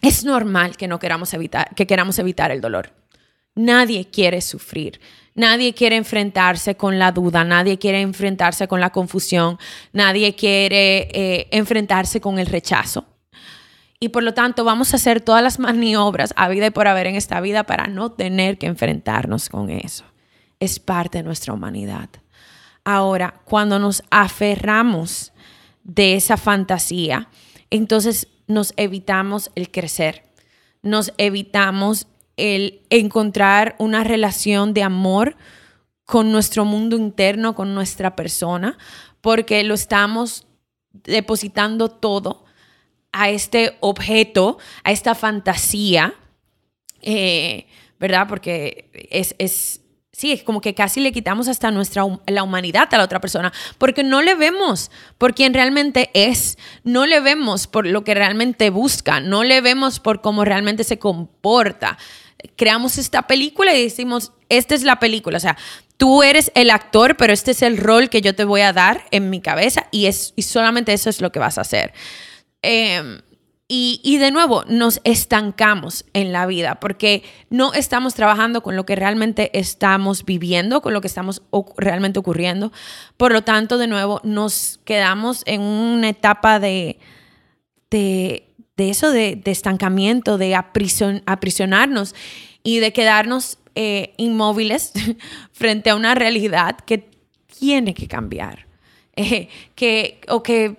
es 0.00 0.24
normal 0.24 0.76
que 0.76 0.88
no 0.88 0.98
queramos 0.98 1.34
evitar, 1.34 1.74
que 1.74 1.86
queramos 1.86 2.18
evitar 2.18 2.50
el 2.50 2.60
dolor. 2.60 2.92
Nadie 3.54 4.08
quiere 4.10 4.40
sufrir. 4.40 5.00
Nadie 5.34 5.74
quiere 5.74 5.96
enfrentarse 5.96 6.74
con 6.76 6.98
la 6.98 7.12
duda, 7.12 7.44
nadie 7.44 7.78
quiere 7.78 8.00
enfrentarse 8.00 8.66
con 8.66 8.80
la 8.80 8.90
confusión, 8.90 9.58
nadie 9.92 10.34
quiere 10.34 11.08
eh, 11.12 11.48
enfrentarse 11.52 12.20
con 12.20 12.38
el 12.38 12.46
rechazo. 12.46 13.06
Y 14.02 14.08
por 14.08 14.22
lo 14.22 14.32
tanto 14.32 14.64
vamos 14.64 14.92
a 14.92 14.96
hacer 14.96 15.20
todas 15.20 15.42
las 15.42 15.58
maniobras 15.58 16.32
a 16.36 16.48
vida 16.48 16.66
y 16.66 16.70
por 16.70 16.88
haber 16.88 17.06
en 17.06 17.16
esta 17.16 17.40
vida 17.42 17.64
para 17.64 17.86
no 17.86 18.10
tener 18.10 18.56
que 18.56 18.66
enfrentarnos 18.66 19.50
con 19.50 19.68
eso. 19.68 20.04
Es 20.58 20.80
parte 20.80 21.18
de 21.18 21.24
nuestra 21.24 21.52
humanidad. 21.52 22.08
Ahora, 22.82 23.42
cuando 23.44 23.78
nos 23.78 24.02
aferramos 24.10 25.32
de 25.84 26.14
esa 26.14 26.38
fantasía, 26.38 27.28
entonces 27.68 28.28
nos 28.46 28.72
evitamos 28.78 29.50
el 29.54 29.70
crecer, 29.70 30.24
nos 30.82 31.12
evitamos 31.18 32.06
el 32.38 32.80
encontrar 32.88 33.76
una 33.78 34.02
relación 34.02 34.72
de 34.72 34.82
amor 34.82 35.36
con 36.06 36.32
nuestro 36.32 36.64
mundo 36.64 36.96
interno, 36.96 37.54
con 37.54 37.74
nuestra 37.74 38.16
persona, 38.16 38.78
porque 39.20 39.62
lo 39.62 39.74
estamos 39.74 40.46
depositando 40.92 41.90
todo 41.90 42.44
a 43.12 43.30
este 43.30 43.76
objeto, 43.80 44.58
a 44.84 44.92
esta 44.92 45.14
fantasía, 45.14 46.14
eh, 47.02 47.66
¿verdad? 47.98 48.26
Porque 48.28 48.90
es, 49.10 49.34
es, 49.38 49.80
sí, 50.12 50.32
es 50.32 50.42
como 50.42 50.60
que 50.60 50.74
casi 50.74 51.00
le 51.00 51.12
quitamos 51.12 51.48
hasta 51.48 51.70
nuestra 51.70 52.04
la 52.26 52.42
humanidad 52.42 52.88
a 52.92 52.98
la 52.98 53.04
otra 53.04 53.20
persona, 53.20 53.52
porque 53.78 54.02
no 54.02 54.22
le 54.22 54.34
vemos 54.34 54.90
por 55.18 55.34
quien 55.34 55.54
realmente 55.54 56.10
es, 56.14 56.58
no 56.84 57.06
le 57.06 57.20
vemos 57.20 57.66
por 57.66 57.86
lo 57.86 58.04
que 58.04 58.14
realmente 58.14 58.70
busca, 58.70 59.20
no 59.20 59.44
le 59.44 59.60
vemos 59.60 60.00
por 60.00 60.20
cómo 60.20 60.44
realmente 60.44 60.84
se 60.84 60.98
comporta 60.98 61.98
creamos 62.56 62.98
esta 62.98 63.26
película 63.26 63.74
y 63.74 63.82
decimos, 63.82 64.32
esta 64.48 64.74
es 64.74 64.82
la 64.82 64.98
película, 64.98 65.36
o 65.36 65.40
sea, 65.40 65.56
tú 65.96 66.22
eres 66.22 66.50
el 66.54 66.70
actor, 66.70 67.16
pero 67.16 67.32
este 67.32 67.50
es 67.52 67.62
el 67.62 67.76
rol 67.76 68.08
que 68.08 68.22
yo 68.22 68.34
te 68.34 68.44
voy 68.44 68.62
a 68.62 68.72
dar 68.72 69.04
en 69.10 69.30
mi 69.30 69.40
cabeza 69.40 69.86
y, 69.90 70.06
es, 70.06 70.32
y 70.36 70.42
solamente 70.42 70.92
eso 70.92 71.10
es 71.10 71.20
lo 71.20 71.32
que 71.32 71.38
vas 71.38 71.58
a 71.58 71.62
hacer. 71.62 71.92
Em, 72.62 73.20
y, 73.68 74.00
y, 74.02 74.18
de 74.18 74.32
nuevo, 74.32 74.64
nos 74.66 75.00
estancamos 75.04 76.04
en 76.12 76.32
la 76.32 76.46
vida 76.46 76.80
porque 76.80 77.22
no 77.50 77.72
estamos 77.72 78.14
trabajando 78.14 78.62
con 78.62 78.74
lo 78.74 78.84
que 78.84 78.96
realmente 78.96 79.56
estamos 79.58 80.24
viviendo, 80.24 80.82
con 80.82 80.92
lo 80.92 81.00
que 81.00 81.06
estamos 81.06 81.42
realmente 81.76 82.18
ocurriendo. 82.18 82.72
Por 83.16 83.32
lo 83.32 83.42
tanto, 83.42 83.78
de 83.78 83.86
nuevo, 83.86 84.20
nos 84.24 84.80
quedamos 84.84 85.42
en 85.46 85.60
una 85.60 86.08
etapa 86.08 86.58
de, 86.58 86.98
de 87.90 88.50
de 88.80 88.88
eso 88.88 89.12
de, 89.12 89.42
estancamiento, 89.44 90.38
de 90.38 90.54
aprisionarnos 90.54 92.14
y 92.62 92.78
de 92.78 92.94
quedarnos 92.94 93.58
eh, 93.74 94.14
inmóviles 94.16 94.92
frente 95.52 95.90
a 95.90 95.96
una 95.96 96.14
realidad 96.14 96.78
que 96.86 97.06
tiene 97.58 97.94
que 97.94 98.08
cambiar. 98.08 98.66
Eh, 99.16 99.48
que, 99.74 100.20
o 100.28 100.42
que 100.42 100.76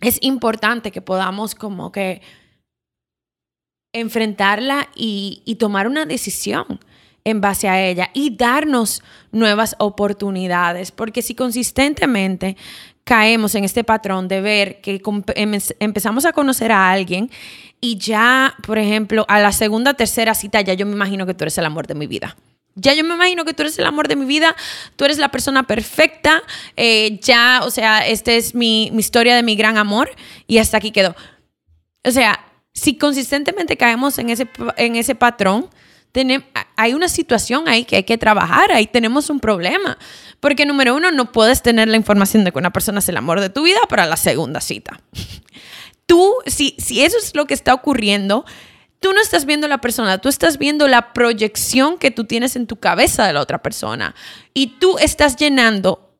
es 0.00 0.18
importante 0.22 0.90
que 0.90 1.02
podamos 1.02 1.54
como 1.54 1.92
que 1.92 2.22
enfrentarla 3.92 4.88
y, 4.94 5.56
tomar 5.58 5.86
una 5.86 6.06
decisión 6.06 6.80
en 7.24 7.40
base 7.40 7.68
a 7.68 7.82
ella 7.82 8.10
y 8.14 8.36
darnos 8.36 9.02
nuevas 9.32 9.76
oportunidades, 9.78 10.92
porque 10.92 11.22
si 11.22 11.34
consistentemente 11.34 12.56
caemos 13.04 13.54
en 13.54 13.64
este 13.64 13.84
patrón 13.84 14.28
de 14.28 14.40
ver 14.40 14.80
que 14.80 15.00
em, 15.34 15.58
empezamos 15.80 16.24
a 16.26 16.32
conocer 16.32 16.72
a 16.72 16.90
alguien 16.90 17.30
y 17.80 17.98
ya, 17.98 18.54
por 18.66 18.78
ejemplo, 18.78 19.24
a 19.28 19.40
la 19.40 19.52
segunda, 19.52 19.94
tercera 19.94 20.34
cita, 20.34 20.60
ya 20.60 20.74
yo 20.74 20.86
me 20.86 20.92
imagino 20.92 21.26
que 21.26 21.34
tú 21.34 21.44
eres 21.44 21.58
el 21.58 21.64
amor 21.64 21.86
de 21.86 21.94
mi 21.94 22.06
vida. 22.06 22.36
Ya 22.74 22.94
yo 22.94 23.04
me 23.04 23.14
imagino 23.14 23.44
que 23.44 23.54
tú 23.54 23.62
eres 23.62 23.78
el 23.78 23.86
amor 23.86 24.06
de 24.06 24.16
mi 24.16 24.24
vida, 24.24 24.54
tú 24.96 25.04
eres 25.04 25.18
la 25.18 25.30
persona 25.30 25.64
perfecta, 25.64 26.42
eh, 26.76 27.18
ya, 27.22 27.62
o 27.64 27.70
sea, 27.70 28.06
esta 28.06 28.32
es 28.32 28.54
mi, 28.54 28.90
mi 28.92 29.00
historia 29.00 29.34
de 29.34 29.42
mi 29.42 29.56
gran 29.56 29.76
amor 29.76 30.10
y 30.46 30.58
hasta 30.58 30.76
aquí 30.76 30.92
quedó. 30.92 31.16
O 32.04 32.10
sea, 32.10 32.44
si 32.72 32.96
consistentemente 32.96 33.76
caemos 33.76 34.18
en 34.18 34.30
ese, 34.30 34.48
en 34.76 34.96
ese 34.96 35.14
patrón, 35.14 35.68
hay 36.76 36.94
una 36.94 37.08
situación 37.08 37.68
ahí 37.68 37.84
que 37.84 37.96
hay 37.96 38.04
que 38.04 38.18
trabajar, 38.18 38.72
ahí 38.72 38.86
tenemos 38.86 39.30
un 39.30 39.40
problema. 39.40 39.98
Porque 40.40 40.66
número 40.66 40.94
uno, 40.94 41.10
no 41.10 41.32
puedes 41.32 41.62
tener 41.62 41.88
la 41.88 41.96
información 41.96 42.44
de 42.44 42.52
que 42.52 42.58
una 42.58 42.72
persona 42.72 43.00
es 43.00 43.08
el 43.08 43.16
amor 43.16 43.40
de 43.40 43.50
tu 43.50 43.62
vida 43.62 43.80
para 43.88 44.06
la 44.06 44.16
segunda 44.16 44.60
cita. 44.60 45.00
Tú, 46.06 46.34
si, 46.46 46.74
si 46.78 47.02
eso 47.04 47.18
es 47.18 47.34
lo 47.34 47.46
que 47.46 47.54
está 47.54 47.74
ocurriendo, 47.74 48.46
tú 49.00 49.12
no 49.12 49.20
estás 49.20 49.44
viendo 49.44 49.68
la 49.68 49.78
persona, 49.80 50.18
tú 50.18 50.28
estás 50.28 50.58
viendo 50.58 50.88
la 50.88 51.12
proyección 51.12 51.98
que 51.98 52.10
tú 52.10 52.24
tienes 52.24 52.56
en 52.56 52.66
tu 52.66 52.76
cabeza 52.76 53.26
de 53.26 53.32
la 53.32 53.40
otra 53.40 53.62
persona. 53.62 54.14
Y 54.54 54.78
tú 54.78 54.98
estás 54.98 55.36
llenando 55.36 56.14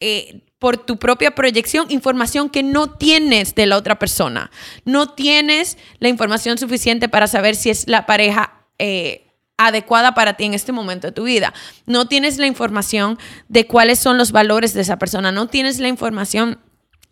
eh, 0.00 0.42
por 0.58 0.78
tu 0.78 0.98
propia 0.98 1.34
proyección 1.34 1.86
información 1.90 2.48
que 2.48 2.62
no 2.62 2.90
tienes 2.90 3.54
de 3.54 3.66
la 3.66 3.76
otra 3.76 3.98
persona. 3.98 4.50
No 4.84 5.10
tienes 5.10 5.78
la 5.98 6.08
información 6.08 6.58
suficiente 6.58 7.08
para 7.08 7.26
saber 7.26 7.54
si 7.54 7.70
es 7.70 7.86
la 7.86 8.06
pareja 8.06 8.64
eh, 8.78 9.26
adecuada 9.56 10.14
para 10.14 10.34
ti 10.34 10.44
en 10.44 10.54
este 10.54 10.72
momento 10.72 11.06
de 11.06 11.12
tu 11.12 11.24
vida. 11.24 11.54
No 11.86 12.08
tienes 12.08 12.38
la 12.38 12.46
información 12.46 13.18
de 13.48 13.66
cuáles 13.66 13.98
son 13.98 14.18
los 14.18 14.32
valores 14.32 14.74
de 14.74 14.80
esa 14.80 14.98
persona. 14.98 15.32
No 15.32 15.48
tienes 15.48 15.78
la 15.78 15.88
información 15.88 16.58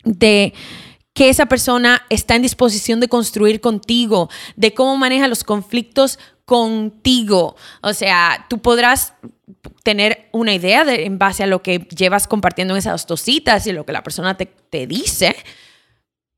de 0.03 0.53
que 1.13 1.29
esa 1.29 1.45
persona 1.45 2.05
está 2.09 2.35
en 2.35 2.41
disposición 2.41 2.99
de 2.99 3.07
construir 3.07 3.61
contigo, 3.61 4.29
de 4.55 4.73
cómo 4.73 4.97
maneja 4.97 5.27
los 5.27 5.43
conflictos 5.43 6.19
contigo. 6.45 7.55
O 7.81 7.93
sea, 7.93 8.45
tú 8.49 8.59
podrás 8.59 9.13
tener 9.83 10.29
una 10.31 10.53
idea 10.53 10.83
de, 10.83 11.05
en 11.05 11.19
base 11.19 11.43
a 11.43 11.47
lo 11.47 11.61
que 11.61 11.79
llevas 11.79 12.27
compartiendo 12.27 12.73
en 12.73 12.79
esas 12.79 13.05
dos 13.05 13.21
citas 13.21 13.67
y 13.67 13.73
lo 13.73 13.85
que 13.85 13.93
la 13.93 14.03
persona 14.03 14.35
te, 14.35 14.87
dice, 14.87 15.35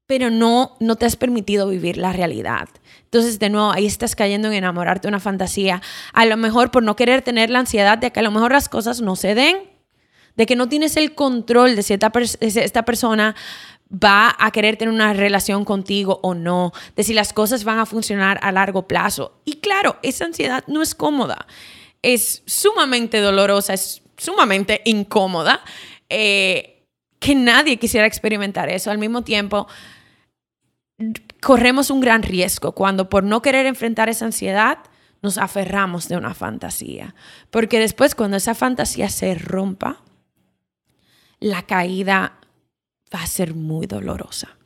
pero 0.05 0.29
no, 0.29 0.75
no 0.79 0.95
te 0.95 1.05
has 1.05 1.15
permitido 1.15 1.69
vivir 1.69 1.97
la 1.97 2.11
realidad. 2.11 2.67
Entonces, 3.03 3.39
de 3.39 3.49
nuevo, 3.49 3.71
ahí 3.71 3.85
estás 3.85 4.15
cayendo 4.15 4.49
en 4.49 4.55
enamorarte 4.55 5.07
de 5.07 5.09
una 5.09 5.19
fantasía. 5.19 5.81
A 6.11 6.25
lo 6.25 6.37
mejor 6.37 6.69
por 6.69 6.83
no 6.83 6.95
querer 6.95 7.21
tener 7.21 7.49
la 7.49 7.59
ansiedad 7.59 7.97
de 7.97 8.11
que 8.11 8.19
a 8.19 8.23
lo 8.23 8.31
mejor 8.31 8.51
las 8.51 8.67
cosas 8.67 9.01
no 9.01 9.15
se 9.15 9.35
den, 9.35 9.57
de 10.35 10.45
que 10.45 10.55
no 10.55 10.67
tienes 10.67 10.97
el 10.97 11.15
control 11.15 11.75
de 11.75 11.83
si 11.83 11.93
esta, 11.93 12.85
persona 12.85 13.35
va 13.91 14.35
a 14.39 14.51
querer 14.51 14.77
tener 14.77 14.93
una 14.93 15.13
relación 15.13 15.65
contigo 15.65 16.19
o 16.23 16.33
no, 16.33 16.71
de 16.95 17.03
si 17.03 17.13
las 17.13 17.33
cosas 17.33 17.63
van 17.63 17.79
a 17.79 17.85
funcionar 17.85 18.39
a 18.41 18.51
largo 18.51 18.87
plazo. 18.87 19.39
Y 19.45 19.57
claro, 19.57 19.97
esa 20.01 20.25
ansiedad 20.25 20.63
no 20.67 20.81
es 20.81 20.95
cómoda, 20.95 21.47
es 22.01 22.43
sumamente 22.45 23.19
dolorosa, 23.19 23.73
es 23.73 24.01
sumamente 24.17 24.81
incómoda, 24.85 25.61
eh, 26.09 26.83
que 27.19 27.35
nadie 27.35 27.77
quisiera 27.77 28.07
experimentar 28.07 28.69
eso. 28.69 28.91
Al 28.91 28.97
mismo 28.97 29.23
tiempo, 29.23 29.67
corremos 31.41 31.89
un 31.89 31.99
gran 31.99 32.23
riesgo 32.23 32.73
cuando 32.73 33.09
por 33.09 33.23
no 33.23 33.41
querer 33.41 33.65
enfrentar 33.65 34.09
esa 34.09 34.25
ansiedad 34.25 34.79
nos 35.21 35.37
aferramos 35.37 36.07
de 36.07 36.17
una 36.17 36.33
fantasía. 36.33 37.15
Porque 37.49 37.79
después 37.79 38.15
cuando 38.15 38.37
esa 38.37 38.53
fantasía 38.53 39.09
se 39.09 39.33
rompa, 39.35 40.01
la 41.39 41.63
caída 41.63 42.39
va 43.15 43.23
a 43.23 43.27
ser 43.27 43.53
muy 43.55 43.87
dolorosa. 43.87 44.57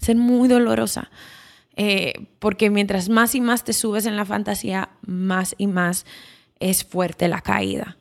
Ser 0.00 0.16
muy 0.16 0.48
dolorosa. 0.48 1.10
Eh, 1.76 2.28
porque 2.38 2.70
mientras 2.70 3.08
más 3.08 3.34
y 3.34 3.40
más 3.40 3.64
te 3.64 3.72
subes 3.72 4.06
en 4.06 4.16
la 4.16 4.24
fantasía, 4.24 4.90
más 5.02 5.54
y 5.58 5.66
más 5.66 6.06
es 6.58 6.84
fuerte 6.84 7.28
la 7.28 7.40
caída. 7.40 7.96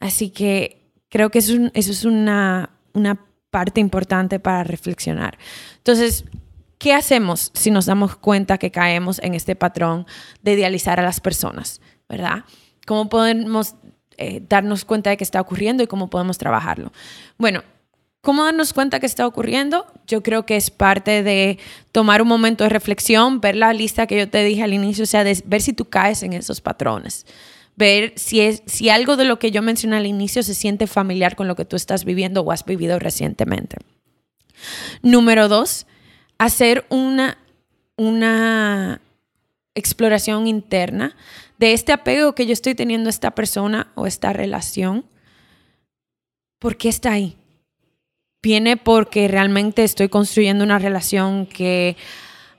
Así 0.00 0.30
que 0.30 0.86
Creo 1.08 1.30
que 1.30 1.38
eso 1.38 1.54
es, 1.72 2.04
una, 2.04 2.70
una 2.92 3.18
parte 3.50 3.80
importante 3.80 4.40
para 4.40 4.64
reflexionar. 4.64 5.38
Entonces, 5.78 6.24
¿qué 6.78 6.92
hacemos 6.92 7.52
si 7.54 7.70
nos 7.70 7.86
damos 7.86 8.16
cuenta 8.16 8.58
que 8.58 8.70
caemos 8.70 9.20
en 9.20 9.34
este 9.34 9.54
patrón 9.54 10.06
de 10.42 10.54
idealizar 10.54 10.98
a 10.98 11.02
las 11.02 11.20
personas? 11.20 11.80
¿Verdad? 12.08 12.44
¿Cómo 12.86 13.08
podemos 13.08 13.76
eh, 14.16 14.42
darnos 14.48 14.84
cuenta 14.84 15.10
de 15.10 15.16
que 15.16 15.24
está 15.24 15.40
ocurriendo 15.40 15.82
y 15.82 15.86
cómo 15.86 16.10
podemos 16.10 16.38
trabajarlo? 16.38 16.92
Bueno, 17.38 17.62
¿Cómo 18.26 18.42
darnos 18.42 18.72
cuenta 18.72 18.98
que 18.98 19.06
está 19.06 19.24
ocurriendo? 19.24 19.86
Yo 20.08 20.20
creo 20.20 20.44
que 20.46 20.56
es 20.56 20.72
parte 20.72 21.22
de 21.22 21.60
tomar 21.92 22.20
un 22.20 22.26
momento 22.26 22.64
de 22.64 22.70
reflexión, 22.70 23.40
ver 23.40 23.54
la 23.54 23.72
lista 23.72 24.08
que 24.08 24.18
yo 24.18 24.28
te 24.28 24.42
dije 24.42 24.64
al 24.64 24.74
inicio, 24.74 25.04
o 25.04 25.06
sea, 25.06 25.22
ver 25.22 25.62
si 25.62 25.72
tú 25.72 25.84
caes 25.84 26.24
en 26.24 26.32
esos 26.32 26.60
patrones, 26.60 27.24
ver 27.76 28.14
si, 28.16 28.40
es, 28.40 28.64
si 28.66 28.88
algo 28.88 29.16
de 29.16 29.26
lo 29.26 29.38
que 29.38 29.52
yo 29.52 29.62
mencioné 29.62 29.98
al 29.98 30.06
inicio 30.06 30.42
se 30.42 30.54
siente 30.54 30.88
familiar 30.88 31.36
con 31.36 31.46
lo 31.46 31.54
que 31.54 31.64
tú 31.64 31.76
estás 31.76 32.04
viviendo 32.04 32.40
o 32.40 32.50
has 32.50 32.64
vivido 32.64 32.98
recientemente. 32.98 33.76
Número 35.02 35.46
dos, 35.46 35.86
hacer 36.36 36.84
una, 36.88 37.38
una 37.96 39.00
exploración 39.76 40.48
interna 40.48 41.14
de 41.58 41.74
este 41.74 41.92
apego 41.92 42.34
que 42.34 42.46
yo 42.46 42.54
estoy 42.54 42.74
teniendo 42.74 43.08
a 43.08 43.10
esta 43.10 43.36
persona 43.36 43.92
o 43.94 44.04
esta 44.04 44.32
relación. 44.32 45.04
¿Por 46.58 46.76
qué 46.76 46.88
está 46.88 47.12
ahí? 47.12 47.36
Viene 48.46 48.76
porque 48.76 49.26
realmente 49.26 49.82
estoy 49.82 50.08
construyendo 50.08 50.62
una 50.62 50.78
relación 50.78 51.46
que 51.46 51.96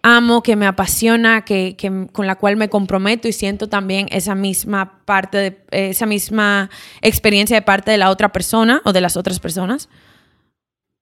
amo, 0.01 0.43
que 0.43 0.57
me 0.57 0.67
apasiona, 0.67 1.45
que, 1.45 1.77
con 2.11 2.27
la 2.27 2.35
cual 2.35 2.57
me 2.57 2.67
comprometo 2.67 3.29
y 3.29 3.31
siento 3.31 3.69
también 3.69 4.09
esa 4.11 4.35
misma 4.35 5.05
parte, 5.05 5.37
de, 5.37 5.89
esa 5.89 6.05
misma 6.05 6.69
experiencia 7.01 7.55
de 7.55 7.61
parte 7.61 7.91
de 7.91 7.97
la 7.97 8.09
otra 8.09 8.33
persona 8.33 8.81
o 8.83 8.91
de 8.91 8.99
las 8.99 9.15
otras 9.15 9.39
personas. 9.39 9.87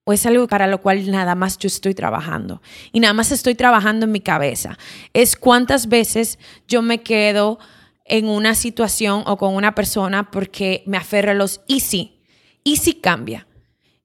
O 0.04 0.14
es 0.14 0.24
algo 0.28 0.48
para 0.48 0.68
lo 0.68 0.80
cual 0.82 1.10
nada 1.10 1.34
más 1.34 1.58
yo 1.58 1.66
estoy 1.66 1.96
trabajando. 1.96 2.62
Y 2.92 3.00
nada 3.00 3.16
más 3.16 3.32
estoy 3.32 3.56
trabajando 3.56 4.06
en 4.06 4.12
mi 4.12 4.20
cabeza. 4.20 4.78
Es 5.14 5.36
cuántas 5.36 5.90
veces 5.90 6.38
yo 6.68 6.84
me 6.84 7.02
quedo 7.02 7.58
en 8.06 8.28
una 8.28 8.54
situación 8.54 9.24
o 9.26 9.38
con 9.38 9.56
una 9.56 9.74
persona 9.74 10.30
porque 10.30 10.84
me 10.86 10.98
aferro 10.98 11.32
a 11.32 11.34
los 11.34 11.62
y 11.66 11.80
sí. 11.80 12.22
Y 12.64 12.78
si 12.78 12.94
cambia 12.94 13.48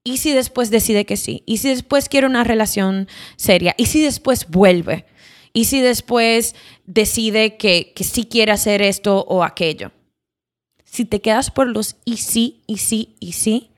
¿Y 0.02 0.16
si 0.16 0.32
después 0.32 0.70
decide 0.70 1.04
que 1.04 1.16
sí? 1.16 1.42
¿Y 1.46 1.58
si 1.58 1.68
después 1.68 2.08
quiere 2.08 2.26
una 2.26 2.44
relación 2.44 3.08
seria? 3.36 3.74
¿Y 3.76 3.86
si 3.86 4.02
después 4.02 4.48
vuelve? 4.48 5.04
¿Y 5.52 5.66
si 5.66 5.80
después 5.80 6.54
decide 6.86 7.56
que, 7.56 7.92
que 7.94 8.04
sí 8.04 8.24
quiere 8.24 8.52
hacer 8.52 8.82
esto 8.82 9.24
o 9.28 9.44
aquello? 9.44 9.92
Si 10.84 11.04
te 11.04 11.20
quedas 11.20 11.50
por 11.50 11.68
los 11.68 11.96
y 12.04 12.16
sí, 12.16 12.62
y 12.66 12.78
sí, 12.78 13.16
y 13.20 13.32
sí, 13.32 13.70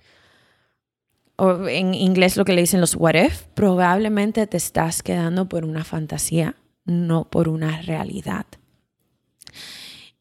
o 1.37 1.67
en 1.67 1.95
inglés 1.95 2.37
lo 2.37 2.45
que 2.45 2.53
le 2.53 2.61
dicen 2.61 2.81
los 2.81 2.95
what 2.95 3.15
if, 3.15 3.43
probablemente 3.55 4.47
te 4.47 4.57
estás 4.57 5.03
quedando 5.03 5.49
por 5.49 5.65
una 5.65 5.85
fantasía, 5.85 6.57
no 6.85 7.29
por 7.29 7.49
una 7.49 7.83
realidad. 7.83 8.47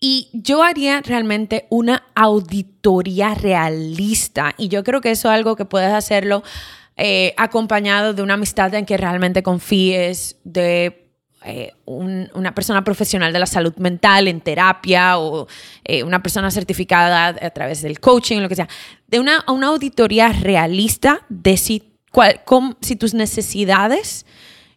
Y 0.04 0.30
yo 0.34 0.64
haría 0.64 1.00
realmente 1.02 1.68
una 1.70 2.04
auditoría 2.16 3.36
realista. 3.36 4.56
Y 4.58 4.68
yo 4.68 4.84
creo 4.84 5.00
que 5.00 5.12
eso 5.12 5.30
es 5.30 5.36
algo 5.36 5.56
que 5.56 5.66
puedes 5.66 5.94
hacerlo 5.94 6.42
eh, 6.98 7.36
acompañado 7.38 8.16
de 8.16 8.24
una 8.24 8.34
amistad 8.34 8.74
en 8.74 8.88
que 8.88 8.98
realmente 8.98 9.44
confíes, 9.44 10.38
de 10.44 11.08
eh, 11.46 11.74
una 11.86 12.56
persona 12.56 12.84
profesional 12.84 13.32
de 13.32 13.38
la 13.38 13.46
salud 13.46 13.76
mental 13.78 14.28
en 14.28 14.42
terapia 14.42 15.20
o 15.20 15.48
eh, 15.84 16.04
una 16.04 16.24
persona 16.24 16.50
certificada 16.50 17.28
a 17.28 17.50
través 17.52 17.84
del 17.84 18.00
coaching, 18.00 18.40
lo 18.40 18.50
que 18.50 18.56
sea. 18.56 18.70
De 19.06 19.20
una, 19.20 19.46
una 19.48 19.68
auditoría 19.68 20.30
realista 20.30 21.26
de 21.30 21.58
si, 21.58 21.94
cuál, 22.12 22.42
si 22.82 22.96
tus 22.96 23.14
necesidades 23.14 24.26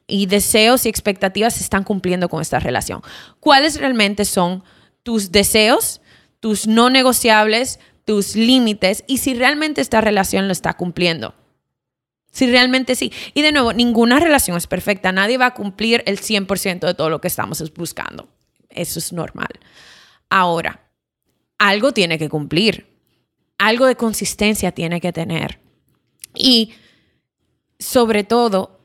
y 0.07 0.27
deseos 0.27 0.85
y 0.85 0.91
expectativas 0.91 1.55
se 1.55 1.63
están 1.63 1.83
cumpliendo 1.83 2.29
con 2.29 2.43
esta 2.43 2.61
relación. 2.61 3.01
¿Cuáles 3.41 3.81
realmente 3.81 4.27
son 4.27 4.63
tus 5.05 5.31
deseos, 5.31 6.01
tus 6.41 6.67
no 6.67 6.91
negociables, 6.91 7.79
tus 8.05 8.35
límites 8.35 9.05
y 9.07 9.19
si 9.19 9.35
realmente 9.35 9.81
esta 9.81 10.01
relación 10.01 10.49
lo 10.49 10.53
está 10.53 10.75
cumpliendo. 10.75 11.35
Si 12.33 12.51
realmente 12.51 12.97
sí. 12.97 13.13
Y 13.33 13.43
de 13.43 13.53
nuevo, 13.53 13.73
ninguna 13.73 14.19
relación 14.19 14.57
es 14.57 14.67
perfecta. 14.67 15.13
Nadie 15.13 15.39
va 15.39 15.47
a 15.47 15.55
cumplir 15.55 16.03
el 16.07 16.19
100% 16.19 16.81
de 16.81 16.95
todo 16.95 17.09
lo 17.09 17.21
que 17.21 17.29
estamos 17.29 17.63
buscando. 17.75 18.29
Eso 18.71 18.99
es 18.99 19.13
normal. 19.13 19.51
Ahora, 20.29 20.91
algo 21.59 21.93
tiene 21.93 22.19
que 22.19 22.29
cumplir. 22.29 22.93
Algo 23.57 23.87
de 23.87 23.95
consistencia 23.95 24.73
tiene 24.73 25.01
que 25.01 25.13
tener. 25.13 25.61
Y 26.35 26.75
sobre 27.79 28.25
todo, 28.25 28.81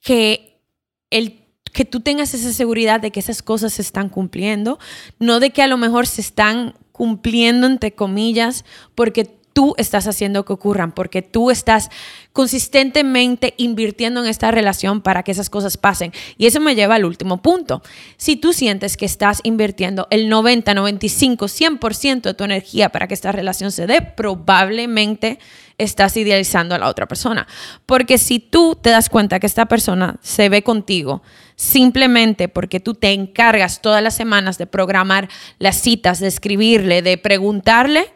que 0.00 0.62
el 1.10 1.45
que 1.76 1.84
tú 1.84 2.00
tengas 2.00 2.32
esa 2.32 2.54
seguridad 2.54 3.00
de 3.00 3.10
que 3.10 3.20
esas 3.20 3.42
cosas 3.42 3.74
se 3.74 3.82
están 3.82 4.08
cumpliendo, 4.08 4.78
no 5.18 5.40
de 5.40 5.50
que 5.50 5.60
a 5.60 5.66
lo 5.66 5.76
mejor 5.76 6.06
se 6.06 6.22
están 6.22 6.74
cumpliendo 6.90 7.66
entre 7.66 7.92
comillas 7.92 8.64
porque 8.94 9.26
tú 9.52 9.74
estás 9.76 10.06
haciendo 10.06 10.46
que 10.46 10.54
ocurran, 10.54 10.92
porque 10.92 11.20
tú 11.20 11.50
estás 11.50 11.90
consistentemente 12.32 13.52
invirtiendo 13.58 14.22
en 14.22 14.26
esta 14.26 14.50
relación 14.50 15.02
para 15.02 15.22
que 15.22 15.32
esas 15.32 15.50
cosas 15.50 15.76
pasen. 15.76 16.12
Y 16.38 16.46
eso 16.46 16.60
me 16.60 16.74
lleva 16.74 16.94
al 16.94 17.04
último 17.04 17.42
punto. 17.42 17.82
Si 18.16 18.36
tú 18.36 18.54
sientes 18.54 18.96
que 18.96 19.04
estás 19.04 19.40
invirtiendo 19.42 20.06
el 20.10 20.30
90, 20.30 20.72
95, 20.72 21.44
100% 21.44 22.22
de 22.22 22.34
tu 22.34 22.44
energía 22.44 22.88
para 22.88 23.06
que 23.06 23.12
esta 23.12 23.32
relación 23.32 23.70
se 23.70 23.86
dé, 23.86 24.00
probablemente 24.00 25.38
estás 25.78 26.16
idealizando 26.16 26.74
a 26.74 26.78
la 26.78 26.88
otra 26.88 27.06
persona. 27.06 27.46
Porque 27.84 28.18
si 28.18 28.38
tú 28.38 28.78
te 28.80 28.90
das 28.90 29.08
cuenta 29.08 29.40
que 29.40 29.46
esta 29.46 29.66
persona 29.66 30.16
se 30.22 30.48
ve 30.48 30.62
contigo 30.62 31.22
simplemente 31.54 32.48
porque 32.48 32.80
tú 32.80 32.94
te 32.94 33.12
encargas 33.12 33.80
todas 33.80 34.02
las 34.02 34.14
semanas 34.14 34.58
de 34.58 34.66
programar 34.66 35.28
las 35.58 35.80
citas, 35.80 36.20
de 36.20 36.28
escribirle, 36.28 37.02
de 37.02 37.18
preguntarle, 37.18 38.12